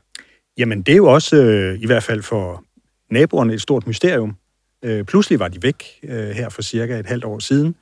Jamen, 0.59 0.83
det 0.83 0.93
er 0.93 0.97
jo 0.97 1.07
også, 1.07 1.37
øh, 1.37 1.83
i 1.83 1.87
hvert 1.87 2.03
fald 2.03 2.23
for 2.23 2.65
naboerne, 3.11 3.55
et 3.55 3.61
stort 3.61 3.87
mysterium. 3.87 4.37
Øh, 4.85 5.05
pludselig 5.05 5.41
var 5.41 5.49
de 5.49 5.63
væk 5.63 5.85
øh, 6.03 6.31
her 6.31 6.49
for 6.49 6.63
cirka 6.63 6.99
et 6.99 7.07
halvt 7.07 7.25
år 7.25 7.39
siden, 7.39 7.75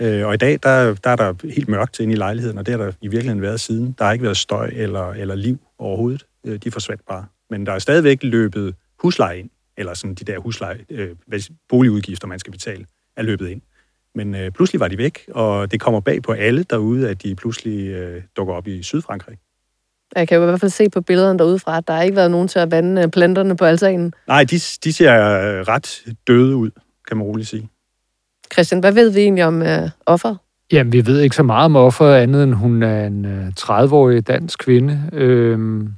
øh, 0.00 0.26
og 0.26 0.34
i 0.34 0.36
dag, 0.36 0.58
der, 0.62 0.94
der 0.94 1.10
er 1.10 1.16
der 1.16 1.34
helt 1.54 1.68
mørkt 1.68 2.00
inde 2.00 2.12
i 2.12 2.16
lejligheden, 2.16 2.58
og 2.58 2.66
det 2.66 2.72
har 2.72 2.84
der 2.84 2.92
i 3.00 3.08
virkeligheden 3.08 3.42
været 3.42 3.60
siden. 3.60 3.94
Der 3.98 4.04
har 4.04 4.12
ikke 4.12 4.24
været 4.24 4.36
støj 4.36 4.70
eller, 4.74 5.10
eller 5.10 5.34
liv 5.34 5.58
overhovedet. 5.78 6.26
Øh, 6.46 6.58
de 6.64 6.70
forsvandt 6.70 7.02
bare. 7.08 7.24
Men 7.50 7.66
der 7.66 7.72
er 7.72 7.78
stadigvæk 7.78 8.18
løbet 8.22 8.74
husleje 8.98 9.38
ind 9.38 9.50
eller 9.76 9.94
sådan 9.94 10.14
de 10.14 10.24
der 10.24 10.38
husleje, 10.38 10.78
øh, 10.90 11.16
boligudgifter, 11.68 12.26
man 12.26 12.38
skal 12.38 12.52
betale, 12.52 12.86
er 13.16 13.22
løbet 13.22 13.48
ind. 13.48 13.60
Men 14.14 14.34
øh, 14.34 14.50
pludselig 14.50 14.80
var 14.80 14.88
de 14.88 14.98
væk, 14.98 15.18
og 15.30 15.72
det 15.72 15.80
kommer 15.80 16.00
bag 16.00 16.22
på 16.22 16.32
alle 16.32 16.62
derude, 16.62 17.08
at 17.08 17.22
de 17.22 17.34
pludselig 17.34 17.88
øh, 17.88 18.22
dukker 18.36 18.54
op 18.54 18.66
i 18.66 18.82
Sydfrankrig. 18.82 19.38
Jeg 20.16 20.28
kan 20.28 20.36
jo 20.36 20.42
i 20.42 20.46
hvert 20.46 20.60
fald 20.60 20.70
se 20.70 20.88
på 20.90 21.00
billederne 21.00 21.38
derudefra, 21.38 21.76
at 21.76 21.88
der 21.88 21.94
har 21.94 22.02
ikke 22.02 22.16
været 22.16 22.30
nogen 22.30 22.48
til 22.48 22.58
at 22.58 22.70
vande 22.70 23.02
øh, 23.02 23.08
planterne 23.08 23.56
på 23.56 23.64
altanen. 23.64 24.12
Nej, 24.26 24.44
de, 24.44 24.58
de 24.84 24.92
ser 24.92 25.12
øh, 25.12 25.60
ret 25.60 26.04
døde 26.26 26.56
ud, 26.56 26.70
kan 27.08 27.16
man 27.16 27.26
roligt 27.26 27.48
sige. 27.48 27.68
Christian, 28.52 28.80
hvad 28.80 28.92
ved 28.92 29.10
vi 29.10 29.20
egentlig 29.20 29.44
om 29.44 29.62
øh, 29.62 29.90
offeret? 30.06 30.38
Jamen, 30.72 30.92
vi 30.92 31.06
ved 31.06 31.20
ikke 31.20 31.36
så 31.36 31.42
meget 31.42 31.64
om 31.64 31.76
offeret, 31.76 32.16
andet 32.22 32.42
end 32.42 32.54
hun 32.54 32.82
er 32.82 33.06
en 33.06 33.24
øh, 33.24 33.48
30-årig 33.60 34.26
dansk 34.26 34.58
kvinde. 34.58 35.10
Øhm, 35.12 35.88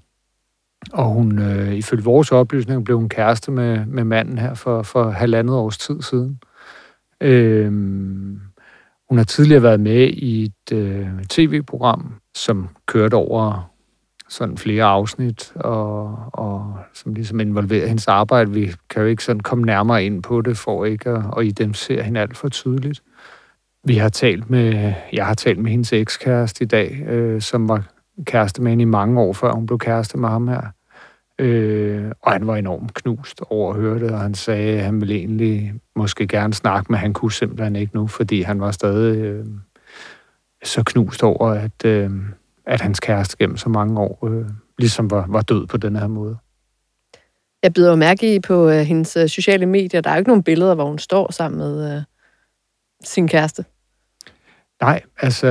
og 0.93 1.05
hun, 1.05 1.39
øh, 1.39 1.75
ifølge 1.75 2.05
vores 2.05 2.33
oplysninger, 2.33 2.83
blev 2.83 2.99
hun 2.99 3.09
kæreste 3.09 3.51
med, 3.51 3.87
med 3.87 4.05
manden 4.05 4.39
her 4.39 4.55
for, 4.55 4.83
for 4.83 5.11
halvandet 5.11 5.57
års 5.57 5.79
tid 5.79 6.03
siden. 6.03 6.41
Øhm, 7.21 8.41
hun 9.09 9.19
har 9.19 9.25
tidligere 9.25 9.63
været 9.63 9.81
med 9.81 10.09
i 10.09 10.45
et 10.45 10.73
øh, 10.73 11.07
tv-program, 11.29 12.15
som 12.35 12.69
kørte 12.87 13.15
over 13.15 13.71
sådan 14.29 14.59
flere 14.59 14.85
afsnit, 14.85 15.53
og, 15.55 16.19
og 16.33 16.79
som 16.95 17.15
ligesom 17.15 17.41
involverer 17.41 17.87
hendes 17.87 18.09
arbejde. 18.09 18.51
Vi 18.51 18.71
kan 18.91 19.03
jo 19.03 19.09
ikke 19.09 19.25
sådan 19.25 19.41
komme 19.41 19.65
nærmere 19.65 20.05
ind 20.05 20.23
på 20.23 20.41
det, 20.41 20.57
for 20.57 20.85
ikke 20.85 21.11
at, 21.11 21.25
at 21.39 21.47
identificere 21.47 22.03
hende 22.03 22.21
alt 22.21 22.37
for 22.37 22.49
tydeligt. 22.49 23.03
Vi 23.85 23.97
har 23.97 24.09
talt 24.09 24.51
med, 24.51 24.93
jeg 25.13 25.27
har 25.27 25.35
talt 25.35 25.59
med 25.59 25.71
hendes 25.71 25.93
ekskæreste 25.93 26.65
i 26.65 26.67
dag, 26.67 27.03
øh, 27.09 27.41
som 27.41 27.69
var 27.69 27.85
kæreste 28.25 28.63
med 28.63 28.71
hende 28.71 28.83
i 28.83 28.85
mange 28.85 29.21
år, 29.21 29.33
før 29.33 29.53
hun 29.53 29.67
blev 29.67 29.79
kæreste 29.79 30.19
med 30.19 30.29
ham 30.29 30.49
her. 30.49 30.63
Øh, 31.39 32.13
og 32.23 32.33
han 32.33 32.47
var 32.47 32.57
enormt 32.57 32.95
knust 32.95 33.41
over 33.51 33.75
at 33.75 33.81
høre 33.81 33.99
det, 33.99 34.11
og 34.11 34.21
han 34.21 34.35
sagde, 34.35 34.79
at 34.79 34.85
han 34.85 35.01
ville 35.01 35.15
egentlig 35.15 35.75
måske 35.97 36.27
gerne 36.27 36.55
snakke, 36.55 36.93
men 36.93 37.01
han 37.01 37.13
kunne 37.13 37.33
simpelthen 37.33 37.77
ikke 37.77 37.95
nu, 37.95 38.07
fordi 38.07 38.43
han 38.43 38.61
var 38.61 38.71
stadig 38.71 39.17
øh, 39.17 39.47
så 40.65 40.83
knust 40.83 41.23
over, 41.23 41.49
at, 41.49 41.85
øh, 41.85 42.11
at 42.67 42.81
hans 42.81 43.01
kæreste 43.01 43.37
gennem 43.37 43.57
så 43.57 43.69
mange 43.69 44.01
år 44.01 44.27
øh, 44.27 44.47
ligesom 44.79 45.11
var, 45.11 45.27
var 45.29 45.43
død 45.43 45.67
på 45.67 45.77
den 45.77 45.97
her 45.97 46.07
måde. 46.07 46.37
Jeg 47.63 47.73
bider 47.73 47.91
jo 47.91 47.97
mærke 47.97 48.35
i 48.35 48.41
på 48.41 48.69
øh, 48.69 48.81
hendes 48.81 49.17
øh, 49.17 49.29
sociale 49.29 49.67
medier. 49.67 50.01
Der 50.01 50.11
er 50.11 50.15
jo 50.15 50.19
ikke 50.19 50.31
nogen 50.31 50.43
billeder, 50.43 50.75
hvor 50.75 50.87
hun 50.87 50.99
står 50.99 51.33
sammen 51.33 51.59
med 51.59 51.97
øh, 51.97 52.03
sin 53.05 53.29
kæreste. 53.29 53.65
Nej, 54.81 55.03
altså, 55.21 55.49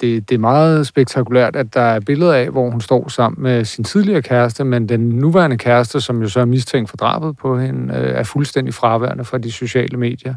det, 0.00 0.28
det 0.28 0.34
er 0.34 0.38
meget 0.38 0.86
spektakulært, 0.86 1.56
at 1.56 1.74
der 1.74 1.80
er 1.80 2.00
billeder 2.00 2.34
af, 2.34 2.50
hvor 2.50 2.70
hun 2.70 2.80
står 2.80 3.08
sammen 3.08 3.42
med 3.42 3.64
sin 3.64 3.84
tidligere 3.84 4.22
kæreste, 4.22 4.64
men 4.64 4.88
den 4.88 5.00
nuværende 5.08 5.58
kæreste, 5.58 6.00
som 6.00 6.22
jo 6.22 6.28
så 6.28 6.40
er 6.40 6.44
mistænkt 6.44 6.90
for 6.90 6.96
drabet 6.96 7.36
på 7.36 7.58
hende, 7.58 7.94
øh, 7.94 8.10
er 8.10 8.22
fuldstændig 8.22 8.74
fraværende 8.74 9.24
fra 9.24 9.38
de 9.38 9.52
sociale 9.52 9.96
medier. 9.96 10.34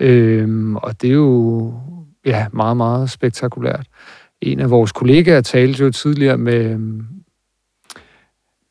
Øhm, 0.00 0.76
og 0.76 1.02
det 1.02 1.10
er 1.10 1.14
jo 1.14 1.74
ja, 2.26 2.46
meget, 2.52 2.76
meget 2.76 3.10
spektakulært. 3.10 3.86
En 4.40 4.60
af 4.60 4.70
vores 4.70 4.92
kollegaer 4.92 5.40
talte 5.40 5.84
jo 5.84 5.90
tidligere 5.90 6.38
med, 6.38 6.78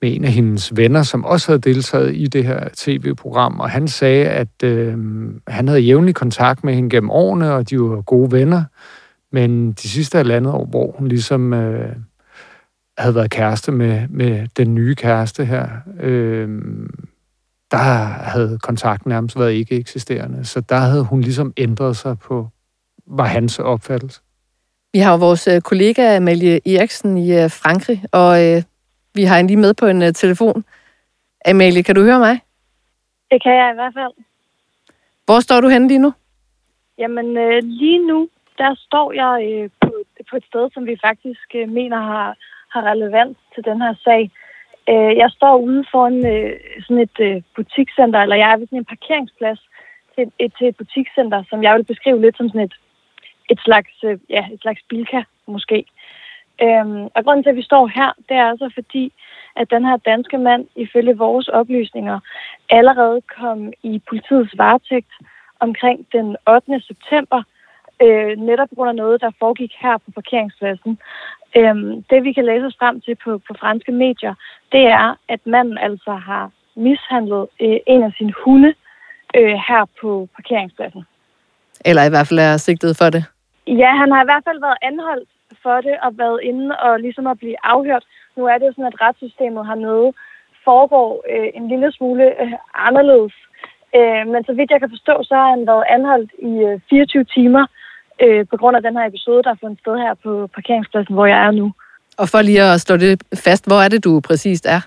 med 0.01 0.16
en 0.16 0.24
af 0.24 0.32
hendes 0.32 0.75
venner, 0.75 1.04
som 1.04 1.25
også 1.25 1.48
havde 1.48 1.62
deltaget 1.62 2.16
i 2.16 2.27
det 2.27 2.44
her 2.44 2.70
tv-program, 2.77 3.60
og 3.60 3.70
han 3.70 3.88
sagde, 3.88 4.25
at 4.25 4.63
øh, 4.63 4.98
han 5.48 5.68
havde 5.68 5.82
jævnlig 5.82 6.16
kontakt 6.16 6.63
med 6.63 6.74
hende 6.74 6.89
gennem 6.89 7.10
årene, 7.10 7.54
og 7.54 7.70
de 7.70 7.80
var 7.80 8.01
gode 8.01 8.32
venner, 8.32 8.63
men 9.32 9.72
de 9.72 9.89
sidste 9.89 10.18
halvandet 10.18 10.54
år, 10.54 10.66
hvor 10.66 10.96
hun 10.98 11.08
ligesom 11.08 11.54
øh, 11.54 11.96
havde 12.98 13.16
været 13.16 13.30
kæreste 13.30 13.72
med, 13.72 14.08
med 14.10 14.48
den 14.58 14.75
nye 14.75 14.96
kæreste 14.96 15.46
her, 15.46 15.68
øh, 16.00 16.50
der 17.72 17.77
havde 18.04 18.60
kontakten 18.63 19.10
nærmest 19.10 19.39
været 19.39 19.54
ikke 19.54 19.75
eksisterende. 19.75 20.46
Så 20.46 20.62
der 20.62 20.77
havde 20.77 21.04
hun 21.04 21.22
ligesom 21.22 21.54
ændret 21.58 21.98
sig 21.98 22.20
på, 22.20 22.48
var 23.08 23.25
hans 23.25 23.60
opfattelse. 23.60 24.22
Vi 24.94 25.00
har 25.00 25.12
jo 25.12 25.18
vores 25.18 25.48
øh, 25.48 25.62
kollega 25.62 26.16
Amalie 26.16 26.77
Eriksen 26.77 27.18
i 27.18 27.44
øh, 27.44 27.51
Frankrig, 27.51 28.04
og 28.12 28.46
øh, 28.46 28.63
vi 29.18 29.24
har 29.24 29.38
hende 29.38 29.52
lige 29.52 29.66
med 29.66 29.74
på 29.74 29.86
en 29.94 30.02
øh, 30.02 30.14
telefon. 30.14 30.58
Amalie, 31.50 31.84
kan 31.84 31.96
du 31.96 32.02
høre 32.10 32.20
mig? 32.20 32.36
Det 33.32 33.44
kan 33.44 33.54
jeg 33.62 33.68
i 33.72 33.78
hvert 33.80 33.94
fald. 34.00 34.14
Hvor 35.26 35.40
står 35.40 35.60
du 35.62 35.68
henne 35.68 35.88
lige 35.88 36.04
nu? 36.06 36.12
Jamen, 36.98 37.38
øh, 37.38 37.60
lige 37.64 38.08
nu, 38.08 38.30
der 38.58 38.72
står 38.86 39.08
jeg 39.22 39.36
øh, 39.52 39.70
på, 39.82 39.92
på 40.30 40.36
et 40.40 40.46
sted, 40.50 40.70
som 40.74 40.86
vi 40.86 40.96
faktisk 41.08 41.48
øh, 41.56 41.70
mener 41.70 42.00
har, 42.12 42.36
har 42.74 42.82
relevans 42.92 43.38
til 43.54 43.64
den 43.70 43.82
her 43.82 43.94
sag. 44.04 44.32
Øh, 44.92 45.12
jeg 45.22 45.30
står 45.38 45.56
ude 45.68 45.84
foran 45.92 46.18
øh, 46.34 46.60
sådan 46.86 47.04
et 47.08 47.20
øh, 47.20 47.42
butikscenter, 47.56 48.20
eller 48.20 48.36
jeg 48.36 48.52
er 48.52 48.58
ved 48.58 48.68
sådan 48.68 48.80
en 48.80 48.94
parkeringsplads 48.94 49.62
til 50.16 50.32
et, 50.40 50.54
til 50.58 50.68
et 50.68 50.78
butikscenter, 50.78 51.44
som 51.50 51.64
jeg 51.64 51.76
vil 51.76 51.84
beskrive 51.92 52.22
lidt 52.22 52.38
som 52.38 52.50
sådan 52.50 52.68
et, 52.70 52.76
et 53.50 53.60
slags, 53.66 53.94
øh, 54.04 54.18
ja, 54.30 54.44
et 54.54 54.62
slags 54.62 54.82
bilka, 54.90 55.22
måske. 55.48 55.86
Øhm, 56.62 57.04
og 57.16 57.24
grunden 57.24 57.44
til, 57.44 57.50
at 57.50 57.56
vi 57.56 57.70
står 57.72 57.88
her, 57.88 58.12
det 58.30 58.38
er 58.38 58.46
altså 58.52 58.70
fordi, 58.74 59.14
at 59.56 59.72
den 59.72 59.86
her 59.86 59.98
danske 59.98 60.38
mand, 60.38 60.68
ifølge 60.76 61.18
vores 61.18 61.48
oplysninger, 61.48 62.20
allerede 62.70 63.22
kom 63.40 63.74
i 63.84 64.02
politiets 64.10 64.58
varetægt 64.58 65.14
omkring 65.60 66.08
den 66.12 66.36
8. 66.50 66.82
september, 66.88 67.44
øh, 68.02 68.38
netop 68.38 68.70
på 68.70 68.76
grund 68.76 68.90
af 68.90 68.96
noget, 68.96 69.22
der 69.22 69.32
foregik 69.40 69.74
her 69.80 69.98
på 69.98 70.12
parkeringspladsen. 70.12 71.00
Øhm, 71.58 72.04
det, 72.10 72.24
vi 72.24 72.34
kan 72.34 72.46
læse 72.46 72.66
os 72.66 72.78
frem 72.80 73.02
til 73.02 73.16
på, 73.24 73.38
på 73.48 73.54
franske 73.60 73.92
medier, 73.92 74.34
det 74.72 74.86
er, 74.86 75.16
at 75.30 75.40
manden 75.46 75.78
altså 75.78 76.12
har 76.12 76.52
mishandlet 76.76 77.48
øh, 77.62 77.80
en 77.88 78.04
af 78.04 78.12
sine 78.18 78.34
hunde 78.44 78.74
øh, 79.36 79.56
her 79.68 79.86
på 80.02 80.30
parkeringspladsen. 80.36 81.04
Eller 81.86 82.04
i 82.04 82.10
hvert 82.10 82.28
fald 82.28 82.40
er 82.40 82.58
sigtet 82.58 82.98
for 82.98 83.10
det. 83.10 83.24
Ja, 83.68 83.92
han 84.02 84.12
har 84.12 84.22
i 84.22 84.30
hvert 84.30 84.44
fald 84.48 84.60
været 84.60 84.78
anholdt 84.82 85.30
for 85.64 85.78
det 85.82 85.96
og 86.06 86.18
været 86.18 86.40
inde 86.44 86.78
og 86.78 87.00
ligesom 87.00 87.28
at 87.28 87.40
blive 87.40 87.56
afhørt. 87.64 88.04
Nu 88.38 88.46
er 88.46 88.58
det 88.58 88.66
jo 88.68 88.72
sådan, 88.72 88.92
at 88.94 89.02
retssystemet 89.02 89.68
hernede 89.68 90.14
foregår 90.68 91.10
øh, 91.34 91.50
en 91.54 91.68
lille 91.68 91.92
smule 91.92 92.26
øh, 92.44 92.52
anderledes. 92.88 93.34
Øh, 93.98 94.24
men 94.34 94.42
så 94.48 94.54
vidt 94.54 94.72
jeg 94.72 94.80
kan 94.80 94.90
forstå, 94.90 95.14
så 95.24 95.34
har 95.36 95.50
han 95.50 95.68
været 95.68 95.84
anholdt 95.90 96.32
i 96.40 96.52
øh, 96.68 96.80
24 96.90 97.24
timer 97.24 97.66
øh, 98.24 98.46
på 98.52 98.58
grund 98.58 98.76
af 98.78 98.84
den 98.84 98.98
her 98.98 99.06
episode, 99.06 99.44
der 99.44 99.50
har 99.50 99.58
fundet 99.62 99.80
sted 99.80 99.98
her 99.98 100.14
på 100.14 100.48
parkeringspladsen, 100.54 101.14
hvor 101.14 101.26
jeg 101.26 101.40
er 101.48 101.52
nu. 101.52 101.74
Og 102.18 102.30
for 102.30 102.42
lige 102.42 102.64
at 102.64 102.82
slå 102.82 102.98
det 102.98 103.24
fast, 103.46 103.68
hvor 103.68 103.80
er 103.86 103.90
det, 103.90 104.04
du 104.04 104.20
præcist 104.20 104.66
er? 104.66 104.82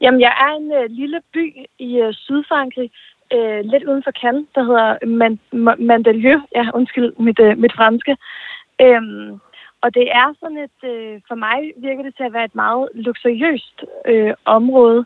Jamen, 0.00 0.20
jeg 0.20 0.32
er 0.46 0.52
en 0.60 0.72
øh, 0.72 0.86
lille 0.90 1.20
by 1.34 1.44
i 1.78 1.98
øh, 2.00 2.14
Sydfrankrig, 2.14 2.90
øh, 3.34 3.60
lidt 3.64 3.84
uden 3.84 4.02
for 4.02 4.10
Cannes, 4.20 4.46
der 4.54 4.62
hedder 4.64 5.06
Man- 5.20 5.40
Ma- 5.54 5.82
Mandelieu. 5.88 6.40
Ja, 6.56 6.64
undskyld 6.74 7.12
mit, 7.18 7.38
øh, 7.40 7.58
mit 7.58 7.72
franske. 7.76 8.16
Øhm, 8.80 9.40
og 9.82 9.94
det 9.94 10.06
er 10.22 10.34
sådan 10.40 10.58
et, 10.66 10.78
øh, 10.92 11.20
for 11.28 11.34
mig 11.34 11.58
virker 11.76 12.02
det 12.02 12.14
til 12.16 12.24
at 12.24 12.32
være 12.32 12.44
et 12.44 12.54
meget 12.54 12.88
luksuriøst 12.94 13.84
øh, 14.06 14.34
område. 14.44 15.04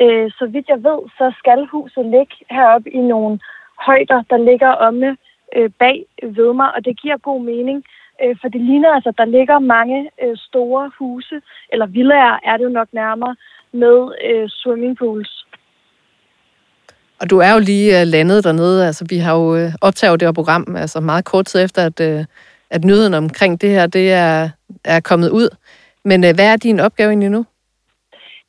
Øh, 0.00 0.30
så 0.38 0.46
vidt 0.46 0.68
jeg 0.68 0.84
ved, 0.88 1.00
så 1.18 1.32
skal 1.38 1.66
huset 1.66 2.06
ligge 2.06 2.34
heroppe 2.50 2.90
i 2.90 3.00
nogle 3.12 3.38
højder, 3.86 4.22
der 4.30 4.38
ligger 4.50 4.70
omme 4.86 5.16
øh, 5.56 5.70
bag 5.78 6.06
ved 6.22 6.52
mig, 6.52 6.74
og 6.74 6.84
det 6.84 7.00
giver 7.00 7.16
god 7.16 7.40
mening, 7.42 7.84
øh, 8.22 8.36
for 8.40 8.48
det 8.48 8.60
ligner 8.60 8.90
altså, 8.90 9.08
at 9.08 9.18
der 9.18 9.24
ligger 9.24 9.58
mange 9.58 10.10
øh, 10.22 10.36
store 10.36 10.90
huse, 10.98 11.42
eller 11.72 11.86
villager 11.86 12.38
er 12.44 12.56
det 12.56 12.64
jo 12.64 12.68
nok 12.68 12.88
nærmere, 12.92 13.36
med 13.72 13.98
øh, 14.28 14.48
swimmingpools. 14.48 15.46
Og 17.20 17.30
du 17.30 17.38
er 17.38 17.52
jo 17.52 17.58
lige 17.58 18.00
øh, 18.00 18.06
landet 18.06 18.44
dernede. 18.44 18.86
Altså, 18.86 19.06
vi 19.08 19.18
har 19.18 19.34
jo 19.34 19.56
øh, 19.56 19.72
optaget 19.80 20.20
det 20.20 20.28
her 20.28 20.32
program 20.32 20.76
altså 20.76 21.00
meget 21.00 21.24
kort 21.24 21.46
tid 21.46 21.64
efter, 21.64 21.86
at, 21.86 22.00
øh, 22.00 22.24
at 22.70 22.84
nyheden 22.84 23.14
omkring 23.14 23.60
det 23.60 23.70
her 23.70 23.86
det 23.86 24.12
er, 24.12 24.48
er 24.84 25.00
kommet 25.00 25.30
ud. 25.30 25.48
Men 26.04 26.24
øh, 26.24 26.34
hvad 26.34 26.52
er 26.52 26.56
din 26.56 26.80
opgave 26.80 27.08
egentlig 27.10 27.30
nu? 27.30 27.44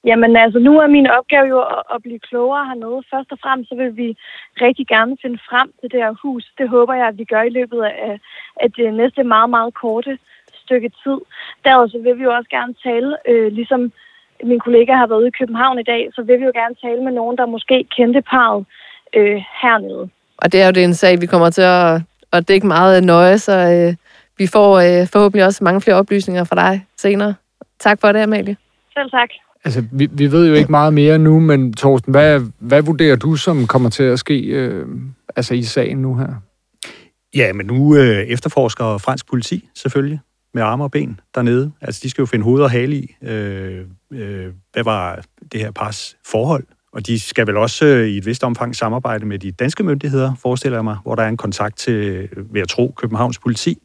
Jamen 0.06 0.36
altså, 0.36 0.60
nu 0.60 0.80
er 0.80 0.88
min 0.88 1.08
opgave 1.08 1.48
jo 1.48 1.60
at, 1.62 1.84
at 1.96 2.02
blive 2.02 2.20
klogere 2.20 2.66
hernede. 2.66 3.04
Først 3.14 3.32
og 3.32 3.40
fremmest 3.44 3.70
så 3.70 3.76
vil 3.76 3.98
vi 3.98 4.18
rigtig 4.62 4.88
gerne 4.88 5.18
finde 5.22 5.40
frem 5.50 5.68
til 5.80 5.92
det 5.92 6.00
her 6.04 6.14
hus. 6.24 6.44
Det 6.58 6.70
håber 6.70 6.94
jeg, 6.94 7.08
at 7.08 7.18
vi 7.18 7.26
gør 7.34 7.42
i 7.42 7.56
løbet 7.60 7.82
af, 7.84 8.20
af 8.64 8.72
det 8.72 8.94
næste 8.94 9.24
meget, 9.24 9.50
meget 9.50 9.74
korte 9.74 10.18
stykke 10.64 10.90
tid. 11.04 11.18
Derudover 11.64 11.88
så 11.88 11.98
vil 12.06 12.18
vi 12.18 12.24
jo 12.24 12.36
også 12.38 12.50
gerne 12.50 12.74
tale, 12.88 13.12
øh, 13.30 13.52
ligesom 13.60 13.92
min 14.44 14.60
kollega 14.60 14.92
har 14.94 15.08
været 15.08 15.20
ude 15.20 15.28
i 15.28 15.40
København 15.40 15.80
i 15.80 15.84
dag, 15.84 16.10
så 16.16 16.22
vil 16.22 16.40
vi 16.40 16.46
jo 16.46 16.52
gerne 16.56 16.76
tale 16.84 17.04
med 17.04 17.12
nogen, 17.12 17.38
der 17.38 17.46
måske 17.46 17.86
kendte 17.98 18.22
parret 18.22 18.66
øh, 19.14 19.42
hernede. 19.62 20.10
Og 20.38 20.52
det 20.52 20.62
er 20.62 20.66
jo 20.66 20.72
det 20.72 20.84
en 20.84 20.94
sag, 20.94 21.22
vi 21.22 21.26
kommer 21.26 21.50
til 21.50 21.62
at, 21.62 22.02
at 22.34 22.48
dække 22.48 22.68
meget 22.68 23.04
nøje, 23.04 23.38
så 23.38 23.56
øh, 23.76 23.96
vi 24.38 24.48
får 24.48 24.80
øh, 24.80 25.08
forhåbentlig 25.08 25.46
også 25.46 25.64
mange 25.64 25.82
flere 25.82 25.98
oplysninger 25.98 26.44
fra 26.44 26.56
dig 26.56 26.86
senere. 26.98 27.34
Tak 27.80 28.02
for 28.02 28.12
det, 28.12 28.20
Amalie. 28.20 28.58
Selv 28.94 29.12
tak. 29.12 29.30
Altså, 29.66 29.84
vi, 29.92 30.10
vi 30.12 30.32
ved 30.32 30.48
jo 30.48 30.54
ikke 30.54 30.72
meget 30.72 30.94
mere 30.94 31.20
nu, 31.20 31.40
men 31.40 31.74
Torsten, 31.74 32.12
hvad, 32.12 32.42
hvad 32.60 32.82
vurderer 32.82 33.16
du, 33.16 33.36
som 33.36 33.68
kommer 33.68 33.90
til 33.90 34.04
at 34.04 34.20
ske 34.20 34.40
øh, 34.40 34.88
altså 35.36 35.54
i 35.54 35.64
sagen 35.64 35.98
nu 35.98 36.16
her? 36.16 36.28
Ja, 37.36 37.54
men 37.54 37.66
nu 37.66 37.96
øh, 37.96 38.18
efterforsker 38.18 38.98
fransk 38.98 39.30
politi 39.30 39.70
selvfølgelig 39.76 40.20
med 40.54 40.64
arme 40.64 40.84
og 40.84 40.92
ben 40.92 41.20
dernede. 41.36 41.72
Altså, 41.82 42.02
de 42.04 42.10
skal 42.10 42.22
jo 42.22 42.26
finde 42.26 42.46
hoved 42.46 42.64
og 42.64 42.72
hale 42.72 42.96
i. 42.96 43.16
Øh, 43.24 43.86
øh, 44.14 44.48
hvad 44.74 44.84
var 44.84 45.24
det 45.52 45.60
her 45.60 45.72
pars 45.72 46.18
forhold 46.26 46.64
Og 46.92 47.08
de 47.08 47.20
skal 47.20 47.48
vel 47.48 47.58
også 47.58 47.86
øh, 47.86 48.08
i 48.08 48.18
et 48.18 48.26
vist 48.26 48.44
omfang 48.44 48.76
samarbejde 48.76 49.26
med 49.26 49.40
de 49.40 49.52
danske 49.52 49.84
myndigheder, 49.84 50.36
forestiller 50.42 50.78
jeg 50.78 50.84
mig, 50.84 50.98
hvor 51.04 51.16
der 51.16 51.24
er 51.24 51.28
en 51.28 51.38
kontakt 51.38 51.78
til, 51.78 52.30
ved 52.52 52.62
at 52.62 52.68
tro, 52.68 52.94
Københavns 52.98 53.40
politi, 53.40 53.78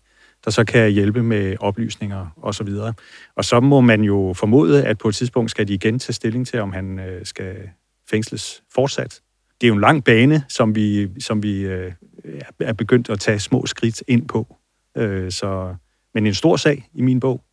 der 0.44 0.50
så 0.50 0.64
kan 0.64 0.90
hjælpe 0.90 1.23
med 1.23 1.56
oplysninger 1.61 2.26
osv. 2.42 2.68
Og, 2.68 2.94
og 3.37 3.44
så 3.44 3.61
må 3.61 3.80
man 3.80 4.02
jo 4.02 4.35
formode, 4.37 4.85
at 4.85 4.99
på 4.99 5.09
et 5.09 5.14
tidspunkt 5.14 5.50
skal 5.50 5.68
de 5.68 5.75
igen 5.75 5.99
tage 5.99 6.14
stilling 6.14 6.47
til, 6.47 6.61
om 6.61 6.73
han 6.73 6.99
øh, 6.99 7.26
skal 7.26 7.56
fængsles 8.11 8.62
fortsat. 8.75 9.20
Det 9.61 9.66
er 9.66 9.68
jo 9.68 9.75
en 9.75 9.80
lang 9.80 10.04
bane, 10.04 10.44
som 10.49 10.75
vi, 10.75 11.09
som 11.20 11.42
vi 11.42 11.61
øh, 11.61 11.92
er 12.61 12.73
begyndt 12.73 13.11
at 13.11 13.20
tage 13.20 13.38
små 13.38 13.66
skridt 13.66 14.02
ind 14.09 14.28
på. 14.28 14.56
Øh, 14.97 15.30
så, 15.30 15.75
men 16.14 16.26
en 16.26 16.35
stor 16.35 16.56
sag 16.56 16.88
i 16.94 17.02
min 17.02 17.20
bog. 17.20 17.44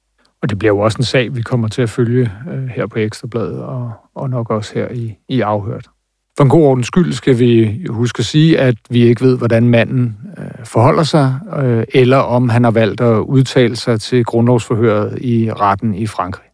Og 0.42 0.50
det 0.50 0.60
bliver 0.60 0.74
jo 0.74 0.80
også 0.80 0.98
en 0.98 1.04
sag, 1.04 1.36
vi 1.36 1.42
kommer 1.42 1.68
til 1.68 1.82
at 1.82 1.90
følge 1.90 2.32
øh, 2.52 2.68
her 2.68 2.88
på 2.88 3.00
Ekstrabladet, 3.00 3.64
og, 3.64 3.92
og 4.16 4.30
nok 4.30 4.50
også 4.50 4.74
her 4.74 4.92
i, 4.92 5.16
i 5.30 5.42
Afhørt. 5.42 5.90
For 6.38 6.44
en 6.44 6.50
god 6.50 6.66
ordens 6.66 6.88
skyld 6.88 7.14
skal 7.14 7.40
vi 7.40 7.82
huske 7.90 8.20
at 8.20 8.26
sige, 8.26 8.60
at 8.60 8.76
vi 8.90 9.04
ikke 9.04 9.22
ved, 9.22 9.38
hvordan 9.38 9.70
manden 9.70 10.18
øh, 10.38 10.66
forholder 10.66 11.04
sig, 11.04 11.40
øh, 11.58 11.84
eller 11.94 12.18
om 12.18 12.50
han 12.50 12.64
har 12.64 12.72
valgt 12.72 13.02
at 13.02 13.18
udtale 13.18 13.76
sig 13.76 14.02
til 14.02 14.26
grundlovsforhøret 14.26 15.20
i 15.22 15.52
retten 15.52 15.96
i 15.96 16.08
Frankrig. 16.08 16.46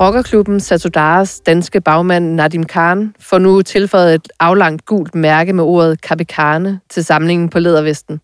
Rockerklubben 0.00 0.60
Satudaras 0.60 1.40
danske 1.40 1.80
bagmand 1.80 2.34
Nadim 2.34 2.64
Khan 2.64 3.14
får 3.20 3.38
nu 3.38 3.62
tilføjet 3.62 4.14
et 4.14 4.28
aflangt 4.40 4.84
gult 4.84 5.14
mærke 5.14 5.52
med 5.52 5.64
ordet 5.64 6.00
Kapikane 6.00 6.80
til 6.90 7.04
samlingen 7.04 7.48
på 7.48 7.58
ledervesten. 7.58 8.20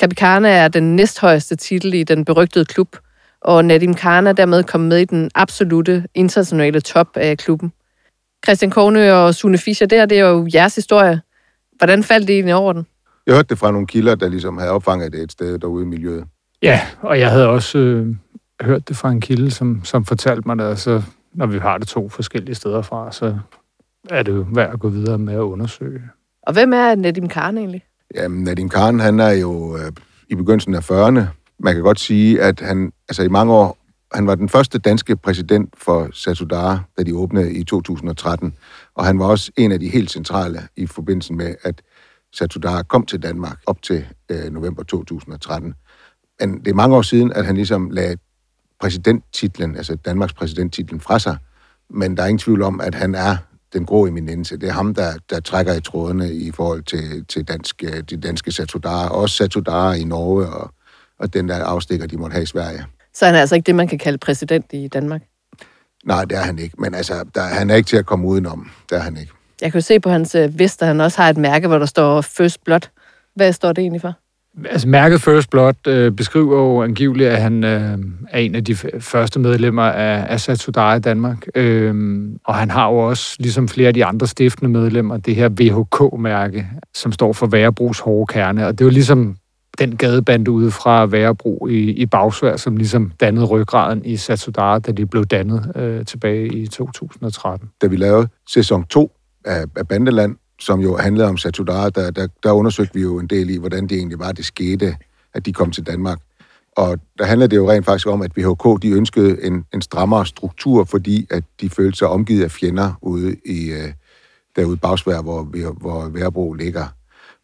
Kapikane 0.00 0.48
er 0.48 0.68
den 0.68 0.96
næsthøjeste 0.96 1.56
titel 1.56 1.94
i 1.94 2.02
den 2.02 2.24
berygtede 2.24 2.64
klub, 2.64 2.96
og 3.44 3.64
Nadim 3.64 3.94
Khan 3.94 4.26
er 4.26 4.32
dermed 4.32 4.64
kommet 4.64 4.88
med 4.88 4.98
i 4.98 5.04
den 5.04 5.30
absolute 5.34 6.04
internationale 6.14 6.80
top 6.80 7.08
af 7.16 7.38
klubben. 7.38 7.72
Christian 8.44 8.70
Kornø 8.70 9.12
og 9.12 9.34
Sune 9.34 9.58
Fischer 9.58 9.86
der, 9.86 10.06
det 10.06 10.18
er 10.18 10.28
jo 10.28 10.48
jeres 10.54 10.74
historie. 10.74 11.20
Hvordan 11.78 12.02
faldt 12.02 12.28
det 12.28 12.34
egentlig 12.34 12.54
over 12.54 12.72
den? 12.72 12.86
Jeg 13.26 13.34
hørte 13.34 13.48
det 13.48 13.58
fra 13.58 13.70
nogle 13.70 13.86
kilder, 13.86 14.14
der 14.14 14.28
ligesom 14.28 14.58
havde 14.58 14.70
opfanget 14.70 15.12
det 15.12 15.20
et 15.20 15.32
sted 15.32 15.58
derude 15.58 15.84
i 15.84 15.86
miljøet. 15.86 16.24
Ja, 16.62 16.80
og 17.02 17.20
jeg 17.20 17.30
havde 17.30 17.48
også 17.48 17.78
øh, 17.78 18.14
hørt 18.60 18.88
det 18.88 18.96
fra 18.96 19.10
en 19.10 19.20
kilde, 19.20 19.50
som, 19.50 19.80
som 19.84 20.04
fortalte 20.04 20.42
mig 20.46 20.58
det, 20.58 20.64
altså, 20.64 21.02
når 21.32 21.46
vi 21.46 21.58
har 21.58 21.78
det 21.78 21.88
to 21.88 22.08
forskellige 22.08 22.54
steder 22.54 22.82
fra, 22.82 23.12
så 23.12 23.38
er 24.10 24.22
det 24.22 24.32
jo 24.32 24.46
værd 24.54 24.72
at 24.72 24.80
gå 24.80 24.88
videre 24.88 25.18
med 25.18 25.34
at 25.34 25.38
undersøge. 25.38 26.02
Og 26.42 26.52
hvem 26.52 26.72
er 26.72 26.94
Nadim 26.94 27.28
Khan 27.28 27.58
egentlig? 27.58 27.84
Jamen, 28.14 28.44
Nadim 28.44 28.68
Khan, 28.68 29.00
han 29.00 29.20
er 29.20 29.30
jo 29.30 29.76
øh, 29.76 29.92
i 30.28 30.34
begyndelsen 30.34 30.74
af 30.74 30.90
40'erne. 30.90 31.43
Man 31.58 31.74
kan 31.74 31.82
godt 31.82 32.00
sige, 32.00 32.42
at 32.42 32.60
han 32.60 32.92
altså 33.08 33.22
i 33.22 33.28
mange 33.28 33.52
år, 33.52 33.78
han 34.14 34.26
var 34.26 34.34
den 34.34 34.48
første 34.48 34.78
danske 34.78 35.16
præsident 35.16 35.74
for 35.76 36.08
Satudara, 36.12 36.80
da 36.98 37.02
de 37.02 37.16
åbnede 37.16 37.52
i 37.52 37.64
2013. 37.64 38.54
Og 38.94 39.04
han 39.04 39.18
var 39.18 39.26
også 39.26 39.52
en 39.56 39.72
af 39.72 39.80
de 39.80 39.88
helt 39.88 40.10
centrale 40.10 40.68
i 40.76 40.86
forbindelse 40.86 41.32
med, 41.32 41.54
at 41.62 41.82
Satudara 42.32 42.82
kom 42.82 43.06
til 43.06 43.22
Danmark 43.22 43.58
op 43.66 43.82
til 43.82 44.06
øh, 44.28 44.52
november 44.52 44.82
2013. 44.82 45.74
Men 46.40 46.58
det 46.58 46.68
er 46.68 46.74
mange 46.74 46.96
år 46.96 47.02
siden, 47.02 47.32
at 47.32 47.46
han 47.46 47.54
ligesom 47.54 47.90
lagde 47.90 48.16
præsidenttitlen, 48.80 49.76
altså 49.76 49.94
Danmarks 49.94 50.32
præsidenttitlen 50.32 51.00
fra 51.00 51.18
sig, 51.18 51.36
men 51.90 52.16
der 52.16 52.22
er 52.22 52.26
ingen 52.26 52.38
tvivl 52.38 52.62
om, 52.62 52.80
at 52.80 52.94
han 52.94 53.14
er 53.14 53.36
den 53.72 53.86
grå 53.86 54.06
eminence. 54.06 54.56
Det 54.56 54.68
er 54.68 54.72
ham, 54.72 54.94
der, 54.94 55.12
der 55.30 55.40
trækker 55.40 55.74
i 55.74 55.80
trådene 55.80 56.34
i 56.34 56.50
forhold 56.50 56.82
til, 56.82 57.24
til 57.28 57.48
dansk, 57.48 57.84
øh, 57.84 58.00
de 58.10 58.16
danske 58.16 58.52
Satudara, 58.52 59.08
også 59.08 59.36
Satudara 59.36 59.94
i 59.94 60.04
Norge 60.04 60.46
og, 60.48 60.74
og 61.18 61.34
den 61.34 61.48
der 61.48 61.64
afstikker, 61.64 62.06
de 62.06 62.16
måtte 62.16 62.34
have 62.34 62.42
i 62.42 62.46
Sverige. 62.46 62.84
Så 63.14 63.26
han 63.26 63.34
er 63.34 63.40
altså 63.40 63.54
ikke 63.54 63.66
det, 63.66 63.74
man 63.74 63.88
kan 63.88 63.98
kalde 63.98 64.18
præsident 64.18 64.66
i 64.72 64.88
Danmark? 64.88 65.22
Nej, 66.04 66.24
det 66.24 66.38
er 66.38 66.42
han 66.42 66.58
ikke, 66.58 66.76
men 66.78 66.94
altså, 66.94 67.24
der, 67.34 67.42
han 67.42 67.70
er 67.70 67.74
ikke 67.74 67.86
til 67.86 67.96
at 67.96 68.06
komme 68.06 68.26
udenom. 68.26 68.70
Det 68.90 68.98
er 68.98 69.02
han 69.02 69.16
ikke. 69.16 69.32
Jeg 69.60 69.72
kan 69.72 69.78
jo 69.78 69.84
se 69.84 70.00
på 70.00 70.10
hans 70.10 70.34
øh, 70.34 70.58
vest, 70.58 70.82
at 70.82 70.88
han 70.88 71.00
også 71.00 71.22
har 71.22 71.30
et 71.30 71.36
mærke, 71.36 71.68
hvor 71.68 71.78
der 71.78 71.86
står 71.86 72.20
First 72.20 72.64
Blood. 72.64 72.88
Hvad 73.36 73.52
står 73.52 73.72
det 73.72 73.82
egentlig 73.82 74.00
for? 74.00 74.14
Altså, 74.64 74.88
mærket 74.88 75.20
First 75.20 75.50
Blood 75.50 75.86
øh, 75.86 76.12
beskriver 76.12 76.56
jo 76.56 76.82
angiveligt, 76.82 77.28
at 77.28 77.42
han 77.42 77.64
øh, 77.64 77.98
er 78.30 78.38
en 78.38 78.54
af 78.54 78.64
de 78.64 78.76
første 79.00 79.38
medlemmer 79.38 79.82
af, 79.82 80.26
af 80.28 80.40
Satudara 80.40 80.94
i 80.94 81.00
Danmark. 81.00 81.46
Øh, 81.54 82.24
og 82.44 82.54
han 82.54 82.70
har 82.70 82.90
jo 82.90 82.98
også, 82.98 83.36
ligesom 83.38 83.68
flere 83.68 83.88
af 83.88 83.94
de 83.94 84.04
andre 84.04 84.26
stiftende 84.26 84.70
medlemmer, 84.70 85.16
det 85.16 85.34
her 85.34 85.48
VHK-mærke, 85.48 86.66
som 86.94 87.12
står 87.12 87.32
for 87.32 87.46
Værebros 87.46 87.98
hårde 87.98 88.32
kerne. 88.32 88.66
Og 88.66 88.72
det 88.72 88.80
er 88.80 88.86
jo 88.86 88.90
ligesom 88.90 89.36
den 89.78 89.96
gadebande 89.96 90.50
ude 90.50 90.70
fra 90.70 91.06
Værebro 91.06 91.66
i, 91.66 91.90
i 91.90 92.06
Bagsvær, 92.06 92.56
som 92.56 92.76
ligesom 92.76 93.12
dannede 93.20 93.46
ryggraden 93.46 94.04
i 94.04 94.16
Satsudara, 94.16 94.78
da 94.78 94.92
de 94.92 95.06
blev 95.06 95.24
dannet 95.24 95.72
øh, 95.76 96.04
tilbage 96.06 96.46
i 96.46 96.66
2013. 96.66 97.70
Da 97.82 97.86
vi 97.86 97.96
lavede 97.96 98.28
sæson 98.48 98.84
2 98.84 99.12
af, 99.44 99.64
af 99.76 99.88
Bandeland, 99.88 100.36
som 100.60 100.80
jo 100.80 100.96
handlede 100.96 101.28
om 101.28 101.36
Satsudara, 101.36 101.90
der, 101.90 102.10
der, 102.10 102.26
der 102.42 102.52
undersøgte 102.52 102.94
vi 102.94 103.00
jo 103.00 103.18
en 103.18 103.26
del 103.26 103.50
i, 103.50 103.58
hvordan 103.58 103.86
det 103.86 103.98
egentlig 103.98 104.18
var, 104.18 104.32
det 104.32 104.44
skete, 104.44 104.96
at 105.34 105.46
de 105.46 105.52
kom 105.52 105.70
til 105.70 105.86
Danmark. 105.86 106.18
Og 106.76 106.98
der 107.18 107.24
handlede 107.24 107.50
det 107.50 107.56
jo 107.56 107.70
rent 107.70 107.84
faktisk 107.84 108.06
om, 108.06 108.22
at 108.22 108.36
VHK 108.36 108.82
de 108.82 108.90
ønskede 108.90 109.44
en, 109.44 109.64
en 109.74 109.82
strammere 109.82 110.26
struktur, 110.26 110.84
fordi 110.84 111.26
at 111.30 111.44
de 111.60 111.70
følte 111.70 111.98
sig 111.98 112.08
omgivet 112.08 112.44
af 112.44 112.50
fjender 112.50 112.98
ude 113.02 113.36
i, 113.46 113.70
øh, 113.70 113.92
derude 114.56 114.74
i 114.74 114.78
Bagsvær, 114.78 115.22
hvor, 115.22 115.42
hvor 115.80 116.08
Værbro 116.08 116.52
ligger. 116.52 116.86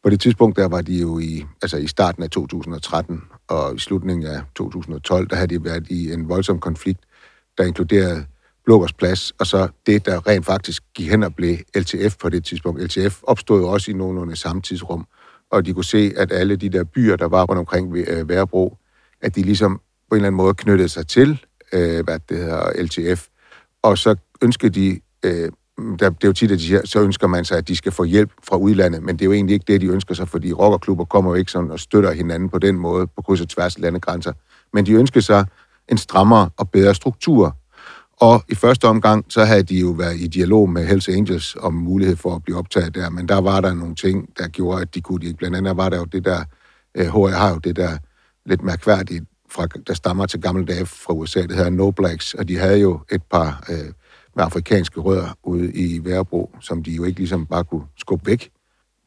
På 0.02 0.10
det 0.10 0.20
tidspunkt, 0.20 0.56
der 0.56 0.68
var 0.68 0.80
de 0.80 1.00
jo 1.00 1.18
i, 1.18 1.44
altså 1.62 1.76
i 1.76 1.86
starten 1.86 2.22
af 2.22 2.30
2013 2.30 3.22
og 3.48 3.76
i 3.76 3.78
slutningen 3.78 4.26
af 4.26 4.40
2012, 4.54 5.28
der 5.28 5.36
havde 5.36 5.58
de 5.58 5.64
været 5.64 5.86
i 5.90 6.12
en 6.12 6.28
voldsom 6.28 6.58
konflikt, 6.58 7.00
der 7.58 7.64
inkluderede 7.64 8.26
Blågårds 8.64 8.92
Plads, 8.92 9.30
og 9.30 9.46
så 9.46 9.68
det, 9.86 10.06
der 10.06 10.26
rent 10.26 10.46
faktisk 10.46 10.82
gik 10.94 11.10
hen 11.10 11.22
og 11.22 11.34
blev 11.34 11.56
LTF 11.76 12.16
på 12.16 12.28
det 12.28 12.44
tidspunkt. 12.44 12.82
LTF 12.82 13.22
opstod 13.22 13.64
også 13.64 13.90
i 13.90 13.94
nogenlunde 13.94 14.36
samme 14.36 14.62
tidsrum, 14.62 15.06
og 15.50 15.66
de 15.66 15.72
kunne 15.72 15.84
se, 15.84 16.12
at 16.16 16.32
alle 16.32 16.56
de 16.56 16.68
der 16.68 16.84
byer, 16.84 17.16
der 17.16 17.28
var 17.28 17.44
rundt 17.44 17.58
omkring 17.58 17.92
ved 17.92 18.04
øh, 18.08 18.28
Værebro, 18.28 18.76
at 19.20 19.36
de 19.36 19.42
ligesom 19.42 19.80
på 20.10 20.14
en 20.14 20.16
eller 20.16 20.26
anden 20.26 20.36
måde 20.36 20.54
knyttede 20.54 20.88
sig 20.88 21.06
til, 21.06 21.44
øh, 21.72 22.04
hvad 22.04 22.18
det 22.28 22.36
hedder, 22.38 22.82
LTF, 22.82 23.26
og 23.82 23.98
så 23.98 24.16
ønskede 24.42 24.80
de, 24.80 25.00
øh, 25.24 25.52
der, 25.98 26.10
det 26.10 26.24
er 26.24 26.28
jo 26.28 26.32
tit, 26.32 26.50
at 26.50 26.58
de 26.58 26.64
siger, 26.64 26.80
så 26.84 27.00
ønsker 27.00 27.26
man 27.26 27.44
sig, 27.44 27.58
at 27.58 27.68
de 27.68 27.76
skal 27.76 27.92
få 27.92 28.04
hjælp 28.04 28.30
fra 28.48 28.56
udlandet, 28.56 29.02
men 29.02 29.16
det 29.16 29.22
er 29.22 29.26
jo 29.26 29.32
egentlig 29.32 29.54
ikke 29.54 29.72
det, 29.72 29.80
de 29.80 29.86
ønsker 29.86 30.14
sig, 30.14 30.28
fordi 30.28 30.52
rockerklubber 30.52 31.04
kommer 31.04 31.30
jo 31.30 31.34
ikke 31.34 31.50
sådan 31.50 31.70
og 31.70 31.80
støtter 31.80 32.12
hinanden 32.12 32.48
på 32.48 32.58
den 32.58 32.76
måde, 32.76 33.06
på 33.06 33.22
kryds 33.22 33.40
og 33.40 33.48
tværs 33.48 33.76
af 33.76 33.82
landegrænser, 33.82 34.32
men 34.72 34.86
de 34.86 34.92
ønsker 34.92 35.20
sig 35.20 35.46
en 35.88 35.98
strammere 35.98 36.50
og 36.56 36.70
bedre 36.70 36.94
struktur, 36.94 37.56
og 38.20 38.42
i 38.48 38.54
første 38.54 38.84
omgang, 38.84 39.24
så 39.28 39.44
havde 39.44 39.62
de 39.62 39.80
jo 39.80 39.90
været 39.90 40.20
i 40.20 40.26
dialog 40.26 40.70
med 40.70 40.86
Hells 40.86 41.08
Angels 41.08 41.56
om 41.60 41.74
mulighed 41.74 42.16
for 42.16 42.34
at 42.34 42.44
blive 42.44 42.58
optaget 42.58 42.94
der, 42.94 43.10
men 43.10 43.28
der 43.28 43.40
var 43.40 43.60
der 43.60 43.74
nogle 43.74 43.94
ting, 43.94 44.28
der 44.38 44.48
gjorde, 44.48 44.82
at 44.82 44.94
de 44.94 45.00
kunne 45.00 45.26
ikke. 45.26 45.36
Blandt 45.36 45.56
andet 45.56 45.76
var 45.76 45.88
der 45.88 45.98
jo 45.98 46.04
det 46.04 46.24
der, 46.24 46.44
HR 46.96 47.26
øh, 47.26 47.32
har 47.32 47.50
jo 47.50 47.58
det 47.58 47.76
der 47.76 47.98
lidt 48.46 48.62
mærkværdigt, 48.62 49.24
fra, 49.50 49.66
der 49.86 49.94
stammer 49.94 50.26
til 50.26 50.40
gamle 50.40 50.64
dage 50.64 50.86
fra 50.86 51.14
USA, 51.14 51.42
det 51.42 51.56
hedder 51.56 51.70
No 51.70 51.90
Blacks, 51.90 52.34
og 52.34 52.48
de 52.48 52.58
havde 52.58 52.78
jo 52.78 53.00
et 53.12 53.22
par 53.22 53.64
øh, 53.70 53.92
med 54.36 54.44
afrikanske 54.44 55.00
rødder 55.00 55.36
ude 55.42 55.72
i 55.72 56.04
Værebro, 56.04 56.50
som 56.60 56.82
de 56.82 56.90
jo 56.90 57.04
ikke 57.04 57.18
ligesom 57.18 57.46
bare 57.46 57.64
kunne 57.64 57.84
skubbe 57.98 58.26
væk. 58.26 58.50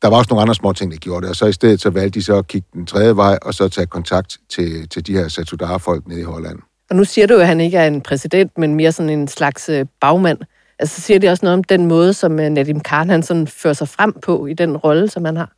Der 0.02 0.10
var 0.10 0.18
også 0.18 0.28
nogle 0.30 0.42
andre 0.42 0.56
små 0.56 0.74
ting, 0.74 0.92
der 0.92 0.98
gjorde 0.98 1.22
det, 1.22 1.30
og 1.30 1.36
så 1.36 1.46
i 1.46 1.54
stedet 1.54 1.82
så 1.82 1.90
valgte 1.90 2.20
de 2.20 2.24
så 2.24 2.38
at 2.38 2.48
kigge 2.48 2.68
den 2.74 2.86
tredje 2.86 3.16
vej, 3.16 3.40
og 3.42 3.54
så 3.54 3.70
tage 3.70 3.88
kontakt 3.88 4.38
til, 4.50 4.90
til 4.90 5.08
de 5.08 5.14
her 5.14 5.28
Satudara-folk 5.28 6.08
nede 6.08 6.20
i 6.20 6.24
Holland. 6.24 6.60
Og 6.90 6.96
nu 6.96 7.04
siger 7.04 7.28
du 7.28 7.34
jo, 7.34 7.40
at 7.40 7.48
han 7.48 7.62
ikke 7.62 7.78
er 7.78 7.88
en 7.88 8.02
præsident, 8.02 8.58
men 8.58 8.76
mere 8.76 8.92
sådan 8.92 9.10
en 9.10 9.28
slags 9.28 9.70
øh, 9.70 9.86
bagmand. 10.02 10.38
Altså 10.80 11.02
siger 11.02 11.20
det 11.20 11.30
også 11.30 11.46
noget 11.46 11.58
om 11.58 11.64
den 11.64 11.86
måde, 11.86 12.14
som 12.14 12.40
øh, 12.40 12.50
Nadim 12.50 12.80
Khan 12.80 13.10
han 13.10 13.24
sådan 13.24 13.48
fører 13.48 13.74
sig 13.74 13.88
frem 13.88 14.14
på 14.22 14.46
i 14.46 14.54
den 14.54 14.78
rolle, 14.78 15.10
som 15.10 15.26
han 15.26 15.38
har? 15.38 15.52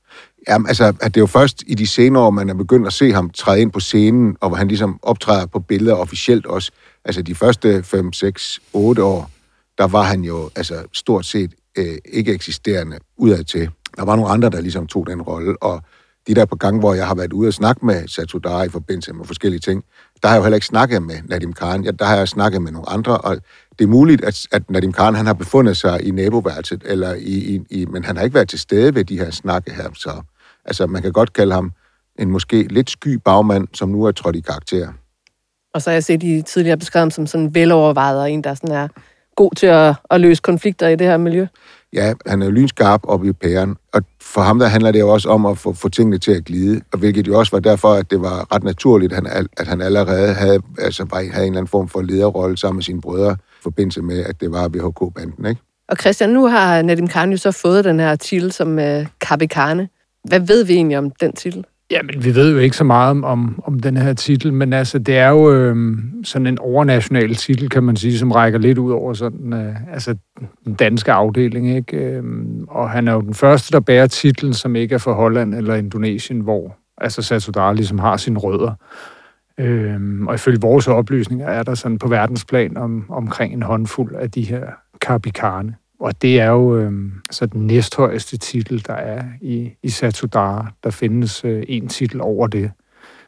Jamen, 0.50 0.68
altså, 0.68 0.86
at 0.86 1.16
det 1.16 1.18
er 1.18 1.22
jo 1.22 1.26
først 1.28 1.64
i 1.68 1.74
de 1.74 1.88
senere 1.88 2.24
år, 2.24 2.30
man 2.30 2.50
er 2.50 2.54
begyndt 2.54 2.88
at 2.88 2.94
se 2.94 3.12
ham 3.12 3.30
træde 3.30 3.62
ind 3.62 3.72
på 3.72 3.80
scenen, 3.80 4.38
og 4.42 4.50
hvor 4.50 4.58
han 4.58 4.68
ligesom 4.68 5.00
optræder 5.02 5.46
på 5.46 5.60
billeder 5.60 5.96
officielt 5.96 6.46
også. 6.46 6.72
Altså, 7.06 7.22
de 7.22 7.36
første 7.36 7.84
5, 7.84 8.14
6, 8.14 8.60
8 8.74 9.04
år, 9.04 9.30
der 9.78 9.88
var 9.88 10.02
han 10.02 10.24
jo 10.24 10.50
altså, 10.56 10.84
stort 10.94 11.26
set 11.26 11.54
øh, 11.78 11.98
ikke 12.06 12.34
eksisterende 12.34 12.98
udadtil. 13.18 13.70
Der 13.98 14.06
var 14.06 14.16
nogle 14.16 14.32
andre, 14.32 14.50
der 14.50 14.62
ligesom 14.62 14.88
tog 14.88 15.08
den 15.08 15.22
rolle, 15.22 15.64
og 15.64 15.82
de 16.28 16.36
der 16.36 16.46
på 16.46 16.56
gang, 16.56 16.80
hvor 16.80 16.94
jeg 16.94 17.08
har 17.08 17.16
været 17.16 17.34
ude 17.34 17.48
og 17.48 17.54
snakke 17.54 17.86
med 17.86 18.08
Satudara 18.08 18.64
i 18.64 18.70
forbindelse 18.70 19.14
med 19.14 19.26
forskellige 19.26 19.60
ting, 19.60 19.84
der 20.22 20.28
har 20.28 20.36
jeg 20.36 20.40
jo 20.40 20.44
heller 20.44 20.56
ikke 20.56 20.68
snakket 20.68 21.04
med 21.04 21.16
Nadim 21.26 21.54
Khan. 21.54 21.84
Ja, 21.84 21.92
der 21.92 22.06
har 22.06 22.16
jeg 22.16 22.28
snakket 22.28 22.62
med 22.62 22.72
nogle 22.72 22.90
andre, 22.90 23.18
og 23.18 23.38
det 23.80 23.86
er 23.86 23.90
muligt, 23.90 24.24
at, 24.24 24.48
at 24.52 24.70
Nadim 24.70 24.94
Khan 24.94 25.16
han 25.16 25.26
har 25.26 25.34
befundet 25.34 25.78
sig 25.78 26.04
i 26.08 26.12
naboværelset, 26.12 26.84
eller 26.86 27.14
i, 27.14 27.56
i, 27.56 27.62
i, 27.70 27.86
men 27.86 28.04
han 28.04 28.18
har 28.18 28.24
ikke 28.24 28.34
været 28.34 28.50
til 28.50 28.60
stede 28.60 28.96
ved 28.96 29.06
de 29.06 29.18
her 29.18 29.32
snakke 29.32 29.74
her. 29.74 29.90
Så 29.94 30.22
altså, 30.66 30.88
man 30.88 31.02
kan 31.02 31.12
godt 31.12 31.34
kalde 31.34 31.54
ham 31.54 31.72
en 32.20 32.32
måske 32.32 32.64
lidt 32.64 32.90
sky 32.90 33.14
bagmand, 33.26 33.68
som 33.74 33.90
nu 33.90 34.04
er 34.04 34.12
trådt 34.12 34.36
i 34.36 34.40
karakter. 34.40 34.88
Og 35.74 35.82
så 35.82 35.90
har 35.90 35.96
jeg 35.96 36.04
set 36.04 36.24
i 36.24 36.42
tidligere 36.42 36.78
beskrevet 36.78 37.14
som 37.14 37.28
sådan 37.28 37.56
velovervejet, 37.56 38.20
og 38.20 38.32
en, 38.32 38.44
der 38.44 38.54
sådan 38.54 38.76
er 38.76 38.88
god 39.36 39.52
til 39.56 39.68
at, 39.68 39.96
at 40.12 40.22
løse 40.22 40.42
konflikter 40.42 40.88
i 40.88 40.96
det 40.96 41.08
her 41.08 41.18
miljø. 41.18 41.48
ja, 41.94 42.14
han 42.26 42.42
er 42.42 42.50
lynskarp 42.50 43.02
op 43.04 43.26
i 43.26 43.34
pæren, 43.34 43.76
og 43.94 44.02
for 44.22 44.42
ham 44.42 44.60
der 44.60 44.68
handler 44.68 44.92
det 44.92 45.00
jo 45.00 45.10
også 45.10 45.30
om 45.30 45.46
at 45.46 45.58
få, 45.58 45.74
få 45.74 45.90
tingene 45.90 46.18
til 46.18 46.32
at 46.32 46.46
glide, 46.46 46.82
og 46.94 47.00
hvilket 47.00 47.28
jo 47.28 47.40
også 47.40 47.52
var 47.52 47.60
derfor, 47.60 47.94
at 47.94 48.12
det 48.12 48.22
var 48.22 48.56
ret 48.56 48.64
naturligt, 48.64 49.14
at 49.14 49.28
han, 49.28 49.48
at 49.58 49.68
han 49.68 49.82
allerede 49.82 50.34
havde, 50.34 50.60
altså, 50.80 51.08
havde 51.12 51.28
en 51.28 51.34
eller 51.34 51.46
anden 51.46 51.68
form 51.68 51.90
for 51.90 52.02
lederrolle 52.02 52.58
sammen 52.58 52.78
med 52.78 52.84
sine 52.84 53.02
brødre, 53.02 53.32
i 53.34 53.64
forbindelse 53.64 54.02
med, 54.02 54.24
at 54.24 54.42
det 54.42 54.52
var 54.52 54.68
VHK-banden, 54.68 55.46
ikke? 55.46 55.62
Og 55.90 55.98
Christian, 55.98 56.30
nu 56.30 56.48
har 56.48 56.82
Nadim 56.82 57.08
Khan 57.08 57.32
jo 57.32 57.38
så 57.38 57.52
fået 57.52 57.86
den 57.86 58.00
her 58.00 58.16
titel 58.16 58.52
som 58.52 58.80
øh, 58.80 59.06
Kabikane. 59.22 59.90
Hvad 60.24 60.40
ved 60.40 60.66
vi 60.66 60.74
egentlig 60.74 60.98
om 60.98 61.12
den 61.12 61.34
titel? 61.34 61.66
Jamen, 61.92 62.24
vi 62.24 62.36
ved 62.36 62.54
jo 62.54 62.58
ikke 62.58 62.78
så 62.78 62.84
meget 62.84 63.12
om, 63.12 63.24
om, 63.24 63.62
om 63.64 63.80
den 63.80 63.98
her 63.98 64.14
titel, 64.14 64.54
men 64.54 64.74
altså, 64.74 65.00
det 65.00 65.18
er 65.18 65.30
jo 65.30 65.52
øh, 65.52 65.98
sådan 66.24 66.48
en 66.48 66.60
overnational 66.60 67.36
titel, 67.36 67.70
kan 67.70 67.84
man 67.84 67.96
sige, 67.96 68.18
som 68.18 68.32
rækker 68.32 68.60
lidt 68.60 68.78
ud 68.78 68.92
over 68.92 69.14
sådan, 69.14 69.54
øh, 69.54 69.94
altså, 69.94 70.16
den 70.66 70.74
danske 70.74 71.12
afdeling, 71.12 71.76
ikke? 71.76 71.98
Øh, 71.98 72.24
og 72.68 72.90
han 72.90 73.08
er 73.08 73.14
jo 73.14 73.22
den 73.22 73.34
første, 73.34 73.72
der 73.72 73.80
bærer 73.80 74.08
titlen, 74.08 74.54
som 74.54 74.76
ikke 74.76 74.96
er 74.96 75.00
fra 75.00 75.14
Holland 75.14 75.56
eller 75.56 75.76
Indonesien, 75.76 76.40
hvor 76.40 76.78
altså 76.98 77.22
Satudar 77.22 77.74
ligesom 77.74 78.00
har 78.00 78.18
sine 78.18 78.40
rødder. 78.40 78.74
Øh, 79.60 80.22
og 80.28 80.36
ifølge 80.36 80.62
vores 80.62 80.88
oplysninger 80.88 81.48
er 81.48 81.64
der 81.64 81.76
sådan 81.76 81.98
på 81.98 82.08
verdensplan 82.08 82.78
om, 82.78 83.06
omkring 83.10 83.54
en 83.54 83.64
håndfuld 83.64 84.16
af 84.16 84.32
de 84.32 84.42
her 84.42 84.66
karbikarne. 85.02 85.76
Og 86.00 86.22
det 86.22 86.40
er 86.40 86.50
jo 86.50 86.78
øh, 86.78 86.92
så 87.32 87.46
den 87.46 87.68
næsthøjeste 87.68 88.38
titel, 88.38 88.84
der 88.88 88.94
er 88.94 89.24
i, 89.42 89.72
i 89.84 89.90
Satudara. 89.90 90.72
Der 90.84 90.90
findes 90.90 91.46
øh, 91.46 91.64
en 91.68 91.88
titel 91.88 92.22
over 92.22 92.48
det, 92.48 92.72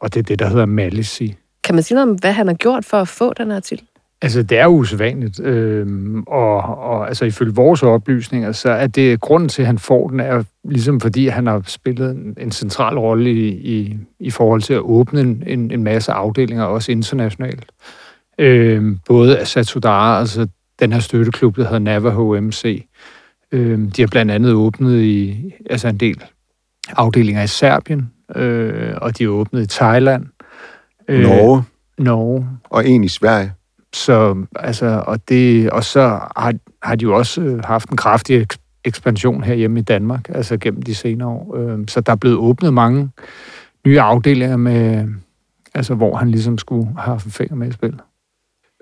og 0.00 0.14
det 0.14 0.20
er 0.20 0.24
det, 0.24 0.38
der 0.38 0.48
hedder 0.48 0.66
Malisi. 0.66 1.36
Kan 1.64 1.74
man 1.74 1.82
sige 1.82 1.94
noget 1.94 2.10
om, 2.10 2.16
hvad 2.16 2.32
han 2.32 2.46
har 2.46 2.54
gjort 2.54 2.84
for 2.84 2.96
at 2.96 3.08
få 3.08 3.32
den 3.32 3.50
her 3.50 3.60
titel? 3.60 3.84
Altså, 4.22 4.42
det 4.42 4.58
er 4.58 4.64
jo 4.64 4.70
usædvanligt, 4.70 5.40
øh, 5.40 5.86
og, 6.26 6.56
og 6.78 7.08
altså, 7.08 7.24
ifølge 7.24 7.54
vores 7.54 7.82
oplysninger, 7.82 8.52
så 8.52 8.70
er 8.70 8.86
det 8.86 9.20
grunden 9.20 9.48
til, 9.48 9.62
at 9.62 9.66
han 9.66 9.78
får 9.78 10.08
den, 10.08 10.20
er 10.20 10.42
ligesom 10.64 11.00
fordi, 11.00 11.26
han 11.26 11.46
har 11.46 11.62
spillet 11.66 12.10
en, 12.10 12.36
en 12.40 12.52
central 12.52 12.98
rolle 12.98 13.30
i, 13.30 13.48
i, 13.48 13.96
i 14.20 14.30
forhold 14.30 14.62
til 14.62 14.74
at 14.74 14.80
åbne 14.80 15.20
en, 15.46 15.70
en 15.70 15.84
masse 15.84 16.12
afdelinger, 16.12 16.64
også 16.64 16.92
internationalt. 16.92 17.66
Øh, 18.38 18.96
både 19.06 19.38
af 19.38 19.46
Satudara, 19.46 20.20
altså 20.20 20.48
den 20.80 20.92
her 20.92 21.00
støtteklub, 21.00 21.56
der 21.56 21.64
hedder 21.64 21.78
Navajo 21.78 22.40
MC. 22.40 22.86
Øh, 23.52 23.78
de 23.96 24.02
har 24.02 24.06
blandt 24.06 24.30
andet 24.30 24.52
åbnet 24.52 25.00
i 25.00 25.52
altså 25.70 25.88
en 25.88 25.96
del 25.96 26.24
afdelinger 26.88 27.42
i 27.42 27.46
Serbien, 27.46 28.12
øh, 28.36 28.94
og 28.96 29.18
de 29.18 29.24
er 29.24 29.28
åbnet 29.28 29.62
i 29.62 29.66
Thailand. 29.66 30.26
Øh, 31.08 31.22
Norge. 31.22 31.62
Norge. 31.98 32.48
Og 32.64 32.88
en 32.88 33.04
i 33.04 33.08
Sverige. 33.08 33.52
Så, 33.92 34.44
altså, 34.56 35.04
og, 35.06 35.28
det, 35.28 35.70
og 35.70 35.84
så 35.84 36.20
har, 36.36 36.54
har 36.82 36.94
de 36.94 37.02
jo 37.02 37.16
også 37.16 37.40
øh, 37.40 37.64
haft 37.64 37.88
en 37.88 37.96
kraftig 37.96 38.46
ekspansion 38.84 39.42
herhjemme 39.42 39.80
i 39.80 39.82
Danmark, 39.82 40.28
altså 40.28 40.56
gennem 40.56 40.82
de 40.82 40.94
senere 40.94 41.28
år. 41.28 41.56
Øh, 41.56 41.78
så 41.88 42.00
der 42.00 42.12
er 42.12 42.16
blevet 42.16 42.36
åbnet 42.36 42.74
mange 42.74 43.10
nye 43.86 44.00
afdelinger, 44.00 44.56
med, 44.56 45.08
altså, 45.74 45.94
hvor 45.94 46.16
han 46.16 46.30
ligesom 46.30 46.58
skulle 46.58 46.86
have 46.86 47.12
haft 47.12 47.26
fingre 47.32 47.56
med 47.56 47.68
i 47.68 47.72
spil 47.72 48.00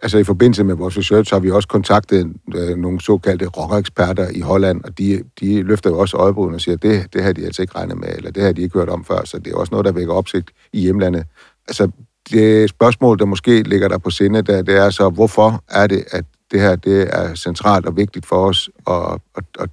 altså 0.03 0.19
i 0.19 0.25
forbindelse 0.25 0.65
med 0.65 0.75
vores 0.75 0.99
research 0.99 1.35
har 1.35 1.41
vi 1.41 1.51
også 1.51 1.69
kontaktet 1.69 2.33
øh, 2.55 2.77
nogle 2.77 3.01
såkaldte 3.01 3.47
rockereksperter 3.47 4.29
i 4.31 4.41
Holland, 4.41 4.85
og 4.85 4.99
de, 4.99 5.23
de 5.41 5.63
løfter 5.63 5.91
jo 5.91 5.99
også 5.99 6.17
øjebruden 6.17 6.55
og 6.55 6.61
siger, 6.61 6.77
det, 6.77 7.13
det 7.13 7.23
har 7.23 7.33
de 7.33 7.45
altså 7.45 7.63
ikke 7.63 7.75
regnet 7.79 7.99
med, 7.99 8.09
eller 8.09 8.31
det 8.31 8.43
har 8.43 8.53
de 8.53 8.63
ikke 8.63 8.79
hørt 8.79 8.89
om 8.89 9.05
før, 9.05 9.25
så 9.25 9.39
det 9.39 9.53
er 9.53 9.57
også 9.57 9.71
noget, 9.71 9.85
der 9.87 9.93
vækker 9.93 10.15
opsigt 10.15 10.51
i 10.73 10.81
hjemlandet. 10.81 11.25
Altså, 11.69 11.91
det 12.31 12.71
spørgsmål, 12.71 13.19
der 13.19 13.25
måske 13.25 13.63
ligger 13.63 13.89
der 13.89 13.99
på 13.99 14.11
sinde, 14.11 14.43
der, 14.43 14.63
det 14.63 14.77
er 14.77 14.91
så, 14.91 15.09
hvorfor 15.09 15.65
er 15.69 15.87
det, 15.87 16.05
at 16.11 16.25
det 16.51 16.61
her 16.61 16.77
det 16.77 17.09
er 17.17 17.35
centralt 17.35 17.87
og 17.87 17.97
vigtigt 17.97 18.27
for 18.27 18.47
os 18.49 18.71
at, 18.87 19.21
at, 19.37 19.45
at, 19.59 19.71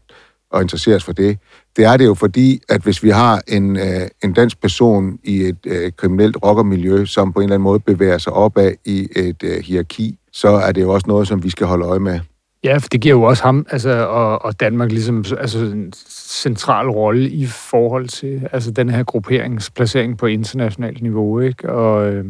at 0.53 0.61
interessere 0.61 0.95
os 0.95 1.03
for 1.03 1.13
det? 1.13 1.37
Det 1.75 1.85
er 1.85 1.97
det 1.97 2.05
jo 2.05 2.13
fordi, 2.13 2.61
at 2.69 2.81
hvis 2.81 3.03
vi 3.03 3.09
har 3.09 3.41
en, 3.47 3.77
øh, 3.77 4.07
en 4.23 4.33
dansk 4.33 4.61
person 4.61 5.19
i 5.23 5.41
et 5.41 5.57
øh, 5.65 5.91
kriminelt 5.97 6.37
rockermiljø, 6.43 7.05
som 7.05 7.33
på 7.33 7.39
en 7.39 7.43
eller 7.43 7.55
anden 7.55 7.63
måde 7.63 7.79
bevæger 7.79 8.17
sig 8.17 8.33
opad 8.33 8.71
i 8.85 9.07
et 9.15 9.43
øh, 9.43 9.63
hierarki, 9.63 10.17
så 10.31 10.49
er 10.49 10.71
det 10.71 10.81
jo 10.81 10.93
også 10.93 11.05
noget, 11.07 11.27
som 11.27 11.43
vi 11.43 11.49
skal 11.49 11.67
holde 11.67 11.85
øje 11.85 11.99
med. 11.99 12.19
Ja, 12.63 12.77
for 12.77 12.89
det 12.89 13.01
giver 13.01 13.15
jo 13.15 13.23
også 13.23 13.43
ham 13.43 13.65
altså, 13.69 14.07
og, 14.07 14.45
og 14.45 14.59
Danmark 14.59 14.91
ligesom 14.91 15.25
altså, 15.39 15.59
en 15.59 15.93
central 16.19 16.89
rolle 16.89 17.29
i 17.29 17.45
forhold 17.45 18.07
til 18.07 18.47
altså, 18.51 18.71
den 18.71 18.89
her 18.89 19.03
grupperingsplacering 19.03 20.17
på 20.17 20.25
internationalt 20.25 21.01
niveau. 21.01 21.39
Ikke? 21.39 21.69
Og, 21.69 22.13
øh, 22.13 22.25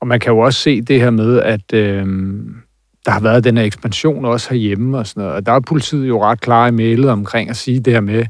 og 0.00 0.06
man 0.06 0.20
kan 0.20 0.32
jo 0.32 0.38
også 0.38 0.60
se 0.60 0.80
det 0.82 1.00
her 1.00 1.10
med, 1.10 1.40
at 1.40 1.72
øh, 1.72 2.06
der 3.06 3.10
har 3.10 3.20
været 3.20 3.44
den 3.44 3.56
her 3.56 3.64
ekspansion 3.64 4.24
også 4.24 4.50
herhjemme 4.50 4.98
og 4.98 5.06
sådan 5.06 5.20
noget. 5.20 5.36
Og 5.36 5.46
der 5.46 5.52
er 5.52 5.60
politiet 5.60 6.08
jo 6.08 6.22
ret 6.24 6.40
klar 6.40 6.66
i 6.66 6.70
mailet 6.70 7.10
omkring 7.10 7.50
at 7.50 7.56
sige 7.56 7.80
det 7.80 7.92
her 7.92 8.00
med, 8.00 8.24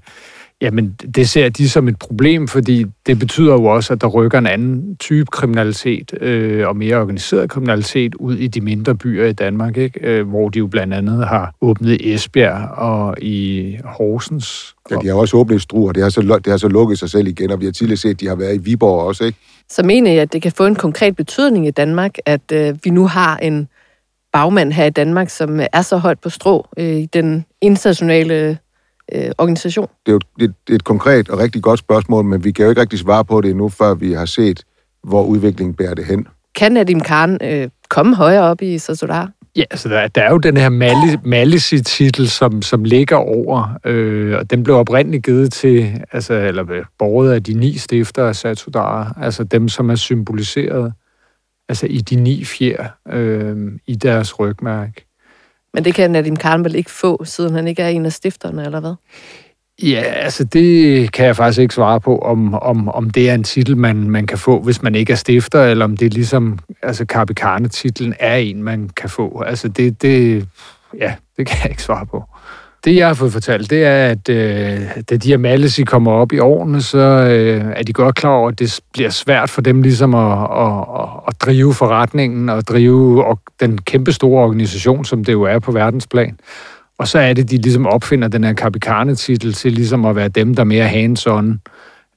Jamen, 0.61 0.92
det 0.92 1.29
ser 1.29 1.49
de 1.49 1.69
som 1.69 1.88
et 1.88 1.99
problem, 1.99 2.49
fordi 2.49 2.85
det 3.07 3.19
betyder 3.19 3.53
jo 3.53 3.64
også, 3.64 3.92
at 3.92 4.01
der 4.01 4.07
rykker 4.07 4.38
en 4.38 4.47
anden 4.47 4.97
type 4.97 5.27
kriminalitet 5.33 6.23
øh, 6.23 6.69
og 6.69 6.77
mere 6.77 6.97
organiseret 6.97 7.51
kriminalitet 7.51 8.14
ud 8.14 8.37
i 8.37 8.47
de 8.47 8.61
mindre 8.61 8.95
byer 8.95 9.27
i 9.27 9.33
Danmark, 9.33 9.77
ikke? 9.77 10.01
Øh, 10.03 10.29
hvor 10.29 10.49
de 10.49 10.59
jo 10.59 10.66
blandt 10.66 10.95
andet 10.95 11.27
har 11.27 11.55
åbnet 11.61 12.01
i 12.01 12.14
Esbjerg 12.14 12.71
og 12.71 13.23
i 13.23 13.77
Horsens. 13.85 14.75
Ja, 14.90 14.97
de 14.97 15.07
har 15.07 15.14
også 15.14 15.37
åbnet 15.37 15.62
Struer, 15.62 15.92
det 15.92 16.03
har, 16.03 16.11
så, 16.11 16.40
det 16.45 16.51
har 16.51 16.57
så 16.57 16.69
lukket 16.69 16.99
sig 16.99 17.11
selv 17.11 17.29
igen, 17.29 17.51
og 17.51 17.61
vi 17.61 17.64
har 17.64 17.73
tidligere 17.73 17.97
set, 17.97 18.11
at 18.11 18.21
de 18.21 18.29
har 18.29 18.37
været 18.37 18.55
i 18.55 18.59
Viborg 18.59 19.07
også, 19.07 19.25
ikke? 19.25 19.38
Så 19.69 19.83
mener 19.83 20.12
jeg, 20.12 20.23
at 20.23 20.33
det 20.33 20.42
kan 20.42 20.53
få 20.53 20.66
en 20.66 20.75
konkret 20.75 21.16
betydning 21.16 21.66
i 21.66 21.71
Danmark, 21.71 22.14
at 22.27 22.53
øh, 22.53 22.75
vi 22.85 22.90
nu 22.90 23.07
har 23.07 23.37
en 23.37 23.69
bagmand 24.33 24.73
her 24.73 24.85
i 24.85 24.90
Danmark, 24.90 25.31
som 25.31 25.61
er 25.73 25.83
så 25.83 25.97
højt 25.97 26.21
på 26.21 26.31
strå 26.31 26.66
øh, 26.77 26.97
i 26.97 27.07
den 27.07 27.45
internationale 27.61 28.59
øh, 29.14 29.31
organisation? 29.38 29.88
Det 30.07 30.12
er 30.12 30.16
jo 30.16 30.21
et, 30.40 30.45
et, 30.45 30.75
et 30.75 30.85
konkret 30.85 31.29
og 31.29 31.38
rigtig 31.38 31.62
godt 31.62 31.79
spørgsmål, 31.79 32.25
men 32.25 32.45
vi 32.45 32.53
kan 32.53 32.64
jo 32.64 32.71
ikke 32.71 32.81
rigtig 32.81 32.99
svare 32.99 33.25
på 33.25 33.40
det 33.40 33.51
endnu, 33.51 33.69
før 33.69 33.95
vi 33.95 34.12
har 34.12 34.27
set, 34.27 34.64
hvor 35.05 35.25
udviklingen 35.25 35.75
bærer 35.75 35.95
det 35.95 36.05
hen. 36.05 36.27
Kan 36.55 36.73
Nadim 36.73 37.01
Khan 37.01 37.38
øh, 37.42 37.69
komme 37.88 38.16
højere 38.16 38.42
op 38.42 38.62
i 38.62 38.79
Sasodar? 38.79 39.31
Ja, 39.57 39.64
altså 39.71 39.88
der, 39.88 40.09
der 40.09 40.23
er 40.23 40.31
jo 40.31 40.38
den 40.38 40.57
her 40.57 40.69
Malisi-titel, 41.25 42.29
som, 42.29 42.62
som 42.62 42.85
ligger 42.85 43.16
over, 43.16 43.79
øh, 43.85 44.38
og 44.38 44.51
den 44.51 44.62
blev 44.62 44.77
oprindeligt 44.77 45.25
givet 45.25 45.53
til, 45.53 46.05
altså, 46.12 46.35
eller 46.35 46.85
borget 46.99 47.33
af 47.33 47.42
de 47.42 47.55
ni 47.55 47.79
stifter 47.79 48.27
af 48.27 48.37
Satudara, 48.37 49.14
altså 49.23 49.45
dem, 49.45 49.69
som 49.69 49.90
er 49.90 49.95
symboliseret 49.95 50.92
altså 51.69 51.87
i 51.87 51.99
de 51.99 52.16
ni 52.16 52.45
fjer 52.45 52.88
øh, 53.09 53.73
i 53.87 53.95
deres 53.95 54.38
rygmærke. 54.38 55.06
Men 55.77 55.85
det 55.85 55.95
kan 55.95 56.11
Nadim 56.11 56.37
Karnbel 56.37 56.75
ikke 56.75 56.91
få, 56.91 57.25
siden 57.25 57.55
han 57.55 57.69
ikke 57.69 57.83
er 57.83 57.89
en 57.89 58.07
af 58.07 58.12
stifterne, 58.12 58.65
eller 58.65 58.81
hvad? 58.81 58.95
Ja, 59.83 60.01
altså 60.01 60.45
det 60.45 61.12
kan 61.12 61.27
jeg 61.27 61.37
faktisk 61.37 61.61
ikke 61.61 61.75
svare 61.75 62.01
på, 62.01 62.19
om, 62.19 62.55
om, 62.55 62.89
om 62.89 63.11
det 63.11 63.31
er 63.31 63.35
en 63.35 63.45
titel, 63.45 63.77
man, 63.77 64.11
man 64.11 64.27
kan 64.27 64.39
få, 64.39 64.61
hvis 64.61 64.83
man 64.83 64.95
ikke 64.95 65.12
er 65.12 65.17
stifter, 65.17 65.65
eller 65.65 65.85
om 65.85 65.97
det 65.97 66.07
er 66.07 66.11
ligesom, 66.11 66.59
altså 66.83 67.05
Karpikane-titlen 67.05 68.15
er 68.21 68.37
en, 68.37 68.62
man 68.62 68.91
kan 68.97 69.11
få. 69.11 69.43
Altså 69.47 69.69
det, 69.69 70.03
det, 70.03 70.49
ja, 70.99 71.15
det 71.37 71.47
kan 71.47 71.59
jeg 71.62 71.71
ikke 71.71 71.83
svare 71.83 72.07
på. 72.07 72.25
Det, 72.87 72.96
jeg 72.96 73.07
har 73.07 73.14
fået 73.14 73.33
fortalt, 73.33 73.70
det 73.70 73.85
er, 73.85 74.07
at 74.07 74.29
øh, 74.29 74.81
da 75.11 75.16
de 75.16 75.29
her 75.29 75.37
Malesi 75.37 75.83
kommer 75.83 76.12
op 76.12 76.33
i 76.33 76.38
årene, 76.38 76.83
så 76.83 76.99
øh, 76.99 77.64
er 77.77 77.83
de 77.83 77.92
godt 77.92 78.14
klar 78.14 78.31
over, 78.31 78.49
at 78.49 78.59
det 78.59 78.81
bliver 78.92 79.11
svært 79.11 79.51
for 79.51 79.61
dem 79.61 79.83
ligesom 79.83 80.14
at, 80.14 80.42
at, 80.42 81.09
at 81.29 81.40
drive 81.40 81.75
forretningen 81.75 82.49
og 82.49 82.62
drive 82.62 83.25
og 83.25 83.40
den 83.61 83.79
kæmpe 83.79 84.12
store 84.12 84.44
organisation, 84.44 85.05
som 85.05 85.25
det 85.25 85.33
jo 85.33 85.42
er 85.42 85.59
på 85.59 85.72
verdensplan. 85.72 86.38
Og 86.99 87.09
så 87.09 87.18
er 87.18 87.33
det, 87.33 87.51
de 87.51 87.57
ligesom 87.57 87.87
opfinder 87.87 88.29
den 88.29 88.44
her 88.44 88.55
Capicane-titel 88.55 89.53
til 89.53 89.72
ligesom 89.72 90.05
at 90.05 90.16
være 90.16 90.29
dem, 90.29 90.55
der 90.55 90.64
mere 90.64 90.88
hands-on. 90.88 91.59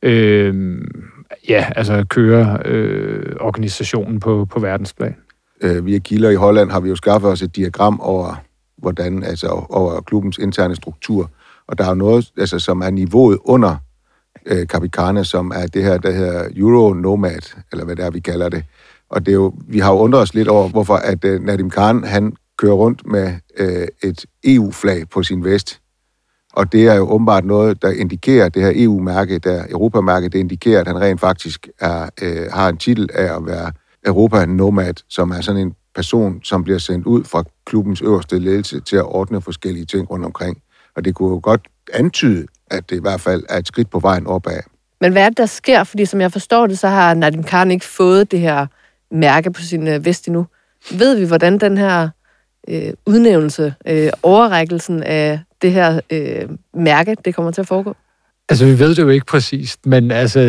Øh, 0.04 0.82
ja, 1.50 1.66
altså 1.76 2.06
køre 2.10 2.60
øh, 2.66 3.36
organisationen 3.40 4.20
på, 4.20 4.48
på 4.52 4.60
verdensplan. 4.60 5.16
Øh, 5.62 5.86
via 5.86 6.00
kilder 6.00 6.30
i 6.30 6.36
Holland 6.36 6.72
har 6.72 6.80
vi 6.80 6.90
jo 6.90 6.96
skaffet 6.96 7.32
os 7.32 7.42
et 7.42 7.56
diagram 7.56 8.00
over 8.00 8.36
hvordan, 8.82 9.24
altså 9.24 9.48
over 9.70 10.02
klubbens 10.02 10.38
interne 10.38 10.76
struktur. 10.76 11.32
Og 11.68 11.78
der 11.78 11.84
er 11.84 11.90
jo 11.90 11.96
noget, 11.96 12.32
altså, 12.38 12.60
som 12.60 12.82
er 12.82 12.90
niveauet 12.90 13.38
under 13.44 13.76
øh, 14.46 14.66
Capicana, 14.66 15.24
som 15.24 15.52
er 15.56 15.68
det 15.68 15.84
her, 15.84 15.98
der 15.98 16.12
hedder 16.12 16.50
Euro 16.56 16.94
Nomad, 16.94 17.56
eller 17.72 17.86
hvad 17.86 17.96
det 17.96 18.06
er, 18.06 18.12
vi 18.12 18.20
kalder 18.20 18.50
det. 18.50 18.64
Og 19.10 19.26
det 19.26 19.32
er 19.32 19.36
jo, 19.36 19.54
vi 19.68 19.80
har 19.80 19.92
jo 19.92 19.98
undret 20.00 20.22
os 20.22 20.34
lidt 20.34 20.48
over, 20.48 20.70
hvorfor 20.70 20.96
at 20.96 21.26
øh, 21.26 21.42
Nadim 21.42 21.70
Khan, 21.70 22.04
han 22.04 22.36
kører 22.58 22.74
rundt 22.74 23.08
med 23.08 23.34
øh, 23.58 23.88
et 24.04 24.26
EU-flag 24.44 25.10
på 25.10 25.24
sin 25.24 25.44
vest. 25.44 25.82
Og 26.54 26.72
det 26.72 26.88
er 26.88 26.96
jo 26.96 27.10
åbenbart 27.10 27.46
noget, 27.46 27.82
der 27.82 27.92
indikerer, 27.92 28.50
det 28.50 28.62
her 28.62 28.72
EU-mærke, 28.76 29.40
der 29.40 29.66
Europamærke, 29.70 30.30
det 30.30 30.40
indikerer, 30.40 30.82
at 30.82 30.88
han 30.88 31.02
rent 31.02 31.20
faktisk 31.20 31.68
er, 31.80 32.10
øh, 32.22 32.52
har 32.52 32.70
en 32.70 32.78
titel 32.78 33.10
af 33.14 33.36
at 33.36 33.46
være 33.46 33.72
Europa 34.06 34.46
Nomad, 34.46 34.94
som 35.10 35.32
er 35.32 35.42
sådan 35.42 35.62
en 35.62 35.74
person, 35.96 36.44
som 36.44 36.64
bliver 36.64 36.80
sendt 36.80 37.06
ud 37.06 37.24
fra 37.24 37.44
klubbens 37.66 38.02
øverste 38.02 38.40
ledelse 38.40 38.80
til 38.80 38.96
at 38.96 39.06
ordne 39.06 39.42
forskellige 39.42 39.86
ting 39.86 40.12
rundt 40.12 40.26
omkring. 40.26 40.62
Og 40.96 41.06
det 41.06 41.16
kunne 41.16 41.30
jo 41.30 41.40
godt 41.44 41.68
antyde, 41.94 42.46
at 42.72 42.90
det 42.90 42.96
i 42.96 43.02
hvert 43.02 43.22
fald 43.22 43.44
er 43.50 43.58
et 43.58 43.68
skridt 43.68 43.90
på 43.90 44.00
vejen 44.00 44.28
opad. 44.28 44.60
Men 45.02 45.12
hvad 45.12 45.24
er 45.24 45.30
det, 45.30 45.38
der 45.38 45.46
sker? 45.46 45.84
Fordi 45.84 46.06
som 46.06 46.22
jeg 46.22 46.32
forstår 46.32 46.68
det, 46.68 46.80
så 46.80 46.88
har 46.88 47.14
Nadim 47.14 47.44
Khan 47.44 47.72
ikke 47.72 47.86
fået 47.86 48.32
det 48.32 48.40
her 48.40 48.68
mærke 49.12 49.52
på 49.52 49.62
sin 49.62 49.88
øh, 49.88 50.06
vest 50.06 50.28
endnu. 50.28 50.48
Ved 50.92 51.16
vi, 51.16 51.26
hvordan 51.26 51.58
den 51.58 51.78
her 51.78 52.10
øh, 52.68 52.94
udnævnelse, 53.06 53.74
øh, 53.88 54.10
overrækkelsen 54.24 55.04
af 55.04 55.40
det 55.62 55.72
her 55.72 56.00
øh, 56.10 56.50
mærke, 56.74 57.16
det 57.26 57.36
kommer 57.36 57.52
til 57.52 57.62
at 57.62 57.68
foregå? 57.68 57.96
Altså, 58.50 58.66
vi 58.66 58.80
ved 58.80 58.96
det 58.96 59.04
jo 59.04 59.10
ikke 59.10 59.26
præcist, 59.26 59.86
men 59.86 60.12
altså, 60.12 60.40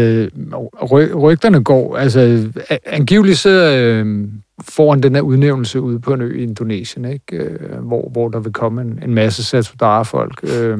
ry- 0.83 1.15
rygterne 1.15 1.65
går. 1.65 1.97
Altså, 1.97 2.49
angiveligt 2.87 3.39
så 3.39 3.51
øh, 3.51 4.29
foran 4.63 5.01
den 5.01 5.15
her 5.15 5.23
udnævnelse 5.23 5.81
ude 5.81 6.01
på 6.01 6.15
en 6.15 6.23
ø 6.23 6.39
i 6.39 6.43
Indonesien, 6.43 7.05
ikke? 7.05 7.37
Øh, 7.37 7.79
hvor, 7.79 8.09
hvor 8.09 8.29
der 8.29 8.41
vil 8.41 8.53
komme 8.53 8.83
en, 8.83 9.03
en 9.05 9.15
masse 9.15 9.45
Satudara-folk. 9.45 10.41
Øh, 10.55 10.79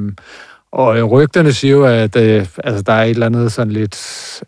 og 0.73 0.99
øh, 0.99 1.05
rygterne 1.05 1.53
siger 1.53 1.75
jo, 1.75 1.85
at 1.85 2.17
øh, 2.17 2.47
altså, 2.65 2.83
der 2.83 2.93
er 2.93 3.05
et 3.05 3.11
eller 3.11 3.27
andet 3.27 3.53
sådan 3.53 3.73
lidt 3.73 3.97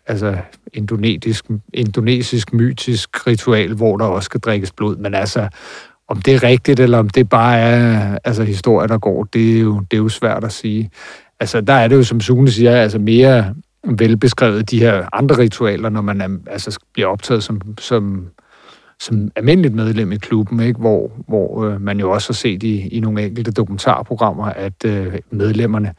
altså, 0.07 0.37
indonesisk, 0.73 1.45
indonesisk 1.73 2.53
mytisk 2.53 3.27
ritual, 3.27 3.73
hvor 3.73 3.97
der 3.97 4.05
også 4.05 4.25
skal 4.25 4.39
drikkes 4.39 4.71
blod. 4.71 4.95
Men 4.95 5.13
altså, 5.13 5.47
om 6.07 6.21
det 6.21 6.33
er 6.33 6.43
rigtigt, 6.43 6.79
eller 6.79 6.97
om 6.97 7.09
det 7.09 7.29
bare 7.29 7.59
er 7.59 8.17
altså, 8.23 8.43
historie, 8.43 8.87
der 8.87 8.97
går, 8.97 9.23
det 9.23 9.57
er, 9.57 9.61
jo, 9.61 9.79
det 9.91 9.97
er 9.97 10.01
jo 10.01 10.09
svært 10.09 10.43
at 10.43 10.51
sige. 10.51 10.89
Altså, 11.43 11.61
der 11.61 11.73
er 11.73 11.87
det 11.87 11.95
jo, 11.95 12.03
som 12.03 12.21
Sune 12.21 12.51
siger, 12.51 12.81
altså 12.81 12.99
mere 12.99 13.55
velbeskrevet 13.83 14.71
de 14.71 14.79
her 14.79 15.09
andre 15.13 15.37
ritualer, 15.37 15.89
når 15.89 16.01
man 16.01 16.21
er, 16.21 16.29
altså, 16.47 16.79
bliver 16.93 17.07
optaget 17.07 17.43
som, 17.43 17.61
som, 17.79 18.27
som 18.99 19.31
almindeligt 19.35 19.73
medlem 19.73 20.11
i 20.11 20.17
klubben, 20.17 20.59
ikke? 20.59 20.79
hvor, 20.79 21.11
hvor 21.27 21.65
øh, 21.65 21.81
man 21.81 21.99
jo 21.99 22.11
også 22.11 22.29
har 22.29 22.33
set 22.33 22.63
i, 22.63 22.87
i 22.87 22.99
nogle 22.99 23.25
enkelte 23.25 23.51
dokumentarprogrammer, 23.51 24.45
at 24.45 24.85
øh, 24.85 25.19
medlemmerne 25.31 25.93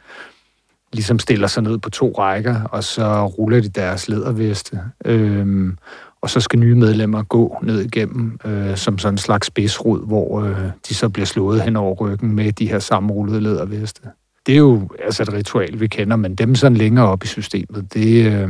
ligesom 0.93 1.19
stiller 1.19 1.47
sig 1.47 1.63
ned 1.63 1.77
på 1.77 1.89
to 1.89 2.11
rækker, 2.11 2.63
og 2.63 2.83
så 2.83 3.25
ruller 3.25 3.61
de 3.61 3.69
deres 3.69 4.09
lederveste. 4.09 4.79
Øh, 5.05 5.73
og 6.21 6.29
så 6.29 6.39
skal 6.39 6.59
nye 6.59 6.75
medlemmer 6.75 7.23
gå 7.23 7.57
ned 7.63 7.81
igennem 7.81 8.39
øh, 8.45 8.77
som 8.77 8.97
sådan 8.97 9.13
en 9.13 9.17
slags 9.17 9.47
spidsrod, 9.47 10.07
hvor 10.07 10.41
øh, 10.41 10.71
de 10.89 10.95
så 10.95 11.09
bliver 11.09 11.25
slået 11.25 11.61
hen 11.61 11.75
over 11.75 11.95
ryggen 11.95 12.35
med 12.35 12.51
de 12.51 12.69
her 12.69 12.79
sammenrullede 12.79 13.41
lederveste. 13.41 14.01
Det 14.45 14.53
er 14.53 14.57
jo 14.57 14.89
altså 15.03 15.23
et 15.23 15.33
ritual, 15.33 15.79
vi 15.79 15.87
kender, 15.87 16.15
men 16.15 16.35
dem 16.35 16.55
sådan 16.55 16.77
længere 16.77 17.07
op 17.07 17.23
i 17.23 17.27
systemet, 17.27 17.93
det, 17.93 18.25
øh, 18.25 18.49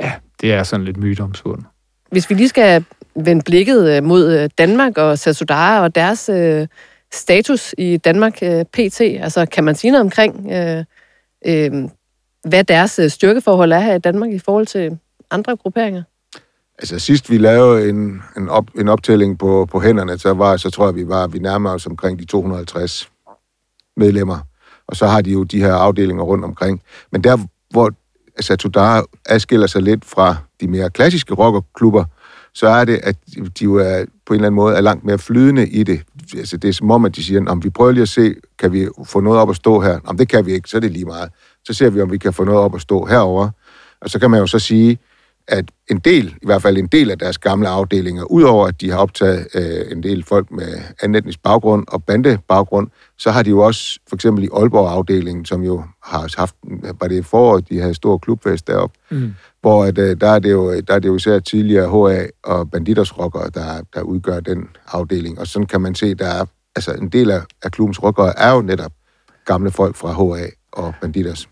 ja, 0.00 0.12
det 0.40 0.52
er 0.52 0.62
sådan 0.62 0.84
lidt 0.84 0.96
myteomspundet. 0.96 1.66
Hvis 2.10 2.30
vi 2.30 2.34
lige 2.34 2.48
skal 2.48 2.84
vende 3.16 3.42
blikket 3.44 3.96
øh, 3.96 4.04
mod 4.04 4.32
øh, 4.32 4.50
Danmark 4.58 4.98
og 4.98 5.18
Satsudara 5.18 5.82
og 5.82 5.94
deres 5.94 6.28
øh, 6.28 6.66
status 7.12 7.74
i 7.78 7.96
Danmark 7.96 8.38
øh, 8.42 8.64
PT, 8.64 9.00
altså 9.00 9.46
kan 9.46 9.64
man 9.64 9.74
sige 9.74 9.90
noget 9.90 10.04
omkring, 10.04 10.52
øh, 10.52 10.84
øh, 11.46 11.88
hvad 12.48 12.64
deres 12.64 12.98
øh, 12.98 13.10
styrkeforhold 13.10 13.72
er 13.72 13.80
her 13.80 13.94
i 13.94 13.98
Danmark 13.98 14.30
i 14.30 14.38
forhold 14.38 14.66
til 14.66 14.98
andre 15.30 15.56
grupperinger? 15.56 16.02
Altså 16.78 16.98
sidst 16.98 17.30
vi 17.30 17.38
lavede 17.38 17.88
en, 17.88 18.22
en, 18.36 18.48
op, 18.48 18.66
en 18.78 18.88
optælling 18.88 19.38
på, 19.38 19.68
på 19.70 19.80
hænderne, 19.80 20.18
så, 20.18 20.34
var, 20.34 20.56
så 20.56 20.70
tror 20.70 20.86
jeg, 20.86 20.94
vi 20.94 21.08
var 21.08 21.26
vi 21.26 21.38
nærmer 21.38 21.70
os 21.70 21.86
omkring 21.86 22.18
de 22.18 22.24
250 22.24 23.10
medlemmer. 23.96 24.38
Og 24.88 24.96
så 24.96 25.06
har 25.06 25.20
de 25.20 25.32
jo 25.32 25.44
de 25.44 25.60
her 25.60 25.74
afdelinger 25.74 26.22
rundt 26.22 26.44
omkring. 26.44 26.82
Men 27.12 27.24
der, 27.24 27.38
hvor 27.70 27.90
Satudara 28.40 29.02
adskiller 29.26 29.66
sig 29.66 29.82
lidt 29.82 30.04
fra 30.04 30.36
de 30.60 30.68
mere 30.68 30.90
klassiske 30.90 31.34
rockerklubber, 31.34 32.04
så 32.54 32.66
er 32.68 32.84
det, 32.84 33.00
at 33.02 33.16
de 33.58 33.64
jo 33.64 33.74
er, 33.74 34.04
på 34.26 34.34
en 34.34 34.36
eller 34.36 34.46
anden 34.46 34.56
måde 34.56 34.76
er 34.76 34.80
langt 34.80 35.04
mere 35.04 35.18
flydende 35.18 35.68
i 35.68 35.82
det. 35.82 36.02
Altså, 36.36 36.56
det 36.56 36.68
er 36.68 36.72
som 36.72 36.90
om, 36.90 37.04
at 37.04 37.16
de 37.16 37.24
siger, 37.24 37.44
om 37.46 37.64
vi 37.64 37.70
prøver 37.70 37.92
lige 37.92 38.02
at 38.02 38.08
se, 38.08 38.34
kan 38.58 38.72
vi 38.72 38.88
få 39.04 39.20
noget 39.20 39.40
op 39.40 39.50
at 39.50 39.56
stå 39.56 39.80
her? 39.80 39.98
Om 40.04 40.16
det 40.16 40.28
kan 40.28 40.46
vi 40.46 40.52
ikke, 40.52 40.68
så 40.68 40.76
er 40.76 40.80
det 40.80 40.90
lige 40.90 41.04
meget. 41.04 41.30
Så 41.64 41.74
ser 41.74 41.90
vi, 41.90 42.00
om 42.00 42.10
vi 42.10 42.18
kan 42.18 42.32
få 42.32 42.44
noget 42.44 42.60
op 42.60 42.74
at 42.74 42.80
stå 42.80 43.04
herover. 43.04 43.50
Og 44.00 44.10
så 44.10 44.18
kan 44.18 44.30
man 44.30 44.40
jo 44.40 44.46
så 44.46 44.58
sige, 44.58 44.98
at 45.48 45.64
en 45.90 45.98
del, 45.98 46.34
i 46.42 46.46
hvert 46.46 46.62
fald 46.62 46.76
en 46.76 46.86
del 46.86 47.10
af 47.10 47.18
deres 47.18 47.38
gamle 47.38 47.68
afdelinger, 47.68 48.24
udover 48.24 48.66
at 48.66 48.80
de 48.80 48.90
har 48.90 48.98
optaget 48.98 49.46
øh, 49.54 49.92
en 49.92 50.02
del 50.02 50.24
folk 50.24 50.50
med 50.50 50.78
anden 51.02 51.14
etnisk 51.14 51.42
baggrund 51.42 51.84
og 51.88 52.04
bandebaggrund, 52.04 52.88
så 53.18 53.30
har 53.30 53.42
de 53.42 53.50
jo 53.50 53.58
også, 53.58 53.98
for 54.08 54.16
eksempel 54.16 54.44
i 54.44 54.48
Aalborg-afdelingen, 54.56 55.44
som 55.44 55.62
jo 55.62 55.84
har 56.02 56.34
haft, 56.38 56.54
var 57.00 57.08
det 57.08 57.16
i 57.16 57.22
foråret, 57.22 57.68
de 57.68 57.80
havde 57.80 57.94
stor 57.94 58.18
klubfest 58.18 58.66
deroppe, 58.66 58.98
mm. 59.10 59.34
hvor 59.60 59.84
at, 59.84 59.98
øh, 59.98 60.20
der, 60.20 60.28
er 60.28 60.38
det 60.38 60.52
jo, 60.52 60.80
der 60.80 60.94
er 60.94 60.98
det 60.98 61.08
jo 61.08 61.16
især 61.16 61.38
tidligere 61.38 62.10
HA 62.10 62.26
og 62.44 62.70
banditersrockere, 62.70 63.50
der, 63.54 63.82
der 63.94 64.00
udgør 64.00 64.40
den 64.40 64.68
afdeling. 64.86 65.38
Og 65.40 65.46
sådan 65.46 65.66
kan 65.66 65.80
man 65.80 65.94
se, 65.94 66.14
der 66.14 66.26
er, 66.26 66.44
altså 66.76 66.92
en 66.92 67.08
del 67.08 67.30
af, 67.30 67.40
af 67.62 67.72
klubbens 67.72 68.02
rockere 68.02 68.38
er 68.38 68.54
jo 68.54 68.62
netop 68.62 68.92
gamle 69.44 69.70
folk 69.70 69.96
fra 69.96 70.12
HA 70.12 70.46
og 70.72 70.94
banditers. 71.00 71.48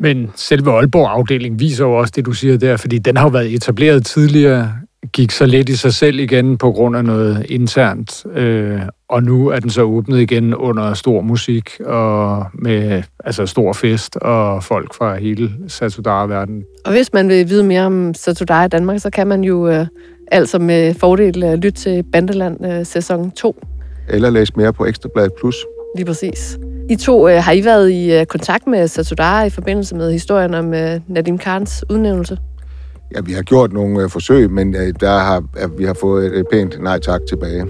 Men 0.00 0.30
selve 0.36 0.70
Aalborg-afdelingen 0.72 1.60
viser 1.60 1.84
jo 1.84 1.92
også 1.92 2.12
det, 2.16 2.26
du 2.26 2.32
siger 2.32 2.58
der, 2.58 2.76
fordi 2.76 2.98
den 2.98 3.16
har 3.16 3.24
jo 3.24 3.30
været 3.30 3.54
etableret 3.54 4.06
tidligere, 4.06 4.72
gik 5.12 5.30
så 5.30 5.46
lidt 5.46 5.68
i 5.68 5.76
sig 5.76 5.94
selv 5.94 6.18
igen 6.18 6.58
på 6.58 6.72
grund 6.72 6.96
af 6.96 7.04
noget 7.04 7.46
internt, 7.48 8.26
øh, 8.34 8.80
og 9.08 9.22
nu 9.22 9.48
er 9.48 9.60
den 9.60 9.70
så 9.70 9.82
åbnet 9.82 10.20
igen 10.20 10.54
under 10.54 10.94
stor 10.94 11.20
musik 11.20 11.70
og 11.84 12.46
med 12.54 13.02
altså 13.24 13.46
stor 13.46 13.72
fest 13.72 14.16
og 14.16 14.64
folk 14.64 14.94
fra 14.94 15.16
hele 15.16 15.50
Satudara-verdenen. 15.68 16.64
Og 16.84 16.92
hvis 16.92 17.12
man 17.12 17.28
vil 17.28 17.48
vide 17.48 17.64
mere 17.64 17.82
om 17.82 18.14
Satudara 18.14 18.64
i 18.64 18.68
Danmark, 18.68 19.00
så 19.00 19.10
kan 19.10 19.26
man 19.26 19.44
jo 19.44 19.68
øh, 19.68 19.86
altså 20.32 20.58
med 20.58 20.94
fordel 20.94 21.42
øh, 21.42 21.54
lytte 21.54 21.70
til 21.70 22.04
Bandeland 22.12 22.66
øh, 22.66 22.86
sæson 22.86 23.30
2. 23.30 23.64
Eller 24.08 24.30
læse 24.30 24.52
mere 24.56 24.72
på 24.72 24.86
Ekstrabladet 24.86 25.32
Plus. 25.40 25.56
Lige 25.96 26.06
præcis. 26.06 26.58
I 26.90 26.96
to 26.96 27.28
øh, 27.28 27.42
har 27.42 27.52
I 27.52 27.64
været 27.64 27.90
i 27.90 28.12
øh, 28.12 28.26
kontakt 28.26 28.66
med 28.66 28.88
Satudara 28.88 29.44
i 29.44 29.50
forbindelse 29.50 29.96
med 29.96 30.12
historien 30.12 30.54
om 30.54 30.74
øh, 30.74 31.00
Nadim 31.08 31.38
Khans 31.38 31.84
udnævnelse? 31.90 32.38
Ja, 33.14 33.20
vi 33.20 33.32
har 33.32 33.42
gjort 33.42 33.72
nogle 33.72 34.02
øh, 34.02 34.10
forsøg, 34.10 34.50
men 34.50 34.76
øh, 34.76 34.94
der 35.00 35.18
har, 35.18 35.44
øh, 35.62 35.78
vi 35.78 35.84
har 35.84 35.94
fået 36.00 36.38
et 36.38 36.46
pænt 36.52 36.82
nej 36.82 36.98
tak 36.98 37.20
tilbage. 37.28 37.66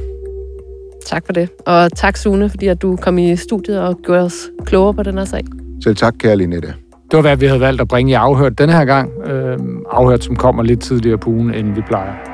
Tak 1.06 1.26
for 1.26 1.32
det. 1.32 1.48
Og 1.66 1.96
tak, 1.96 2.16
Sune, 2.16 2.50
fordi 2.50 2.66
at 2.66 2.82
du 2.82 2.96
kom 2.96 3.18
i 3.18 3.36
studiet 3.36 3.80
og 3.80 3.98
gjorde 4.04 4.22
os 4.22 4.48
klogere 4.64 4.94
på 4.94 5.02
den 5.02 5.18
her 5.18 5.24
sag. 5.24 5.44
Selv 5.84 5.96
tak, 5.96 6.14
kære 6.18 6.36
Linette. 6.36 6.74
Det 7.10 7.16
var, 7.16 7.20
hvad 7.20 7.36
vi 7.36 7.46
havde 7.46 7.60
valgt 7.60 7.80
at 7.80 7.88
bringe 7.88 8.10
i 8.10 8.14
afhørt 8.14 8.58
den 8.58 8.68
her 8.68 8.84
gang. 8.84 9.28
Øh, 9.28 9.58
afhørt, 9.90 10.24
som 10.24 10.36
kommer 10.36 10.62
lidt 10.62 10.80
tidligere 10.80 11.18
på 11.18 11.30
ugen, 11.30 11.54
end 11.54 11.74
vi 11.74 11.80
plejer. 11.80 12.29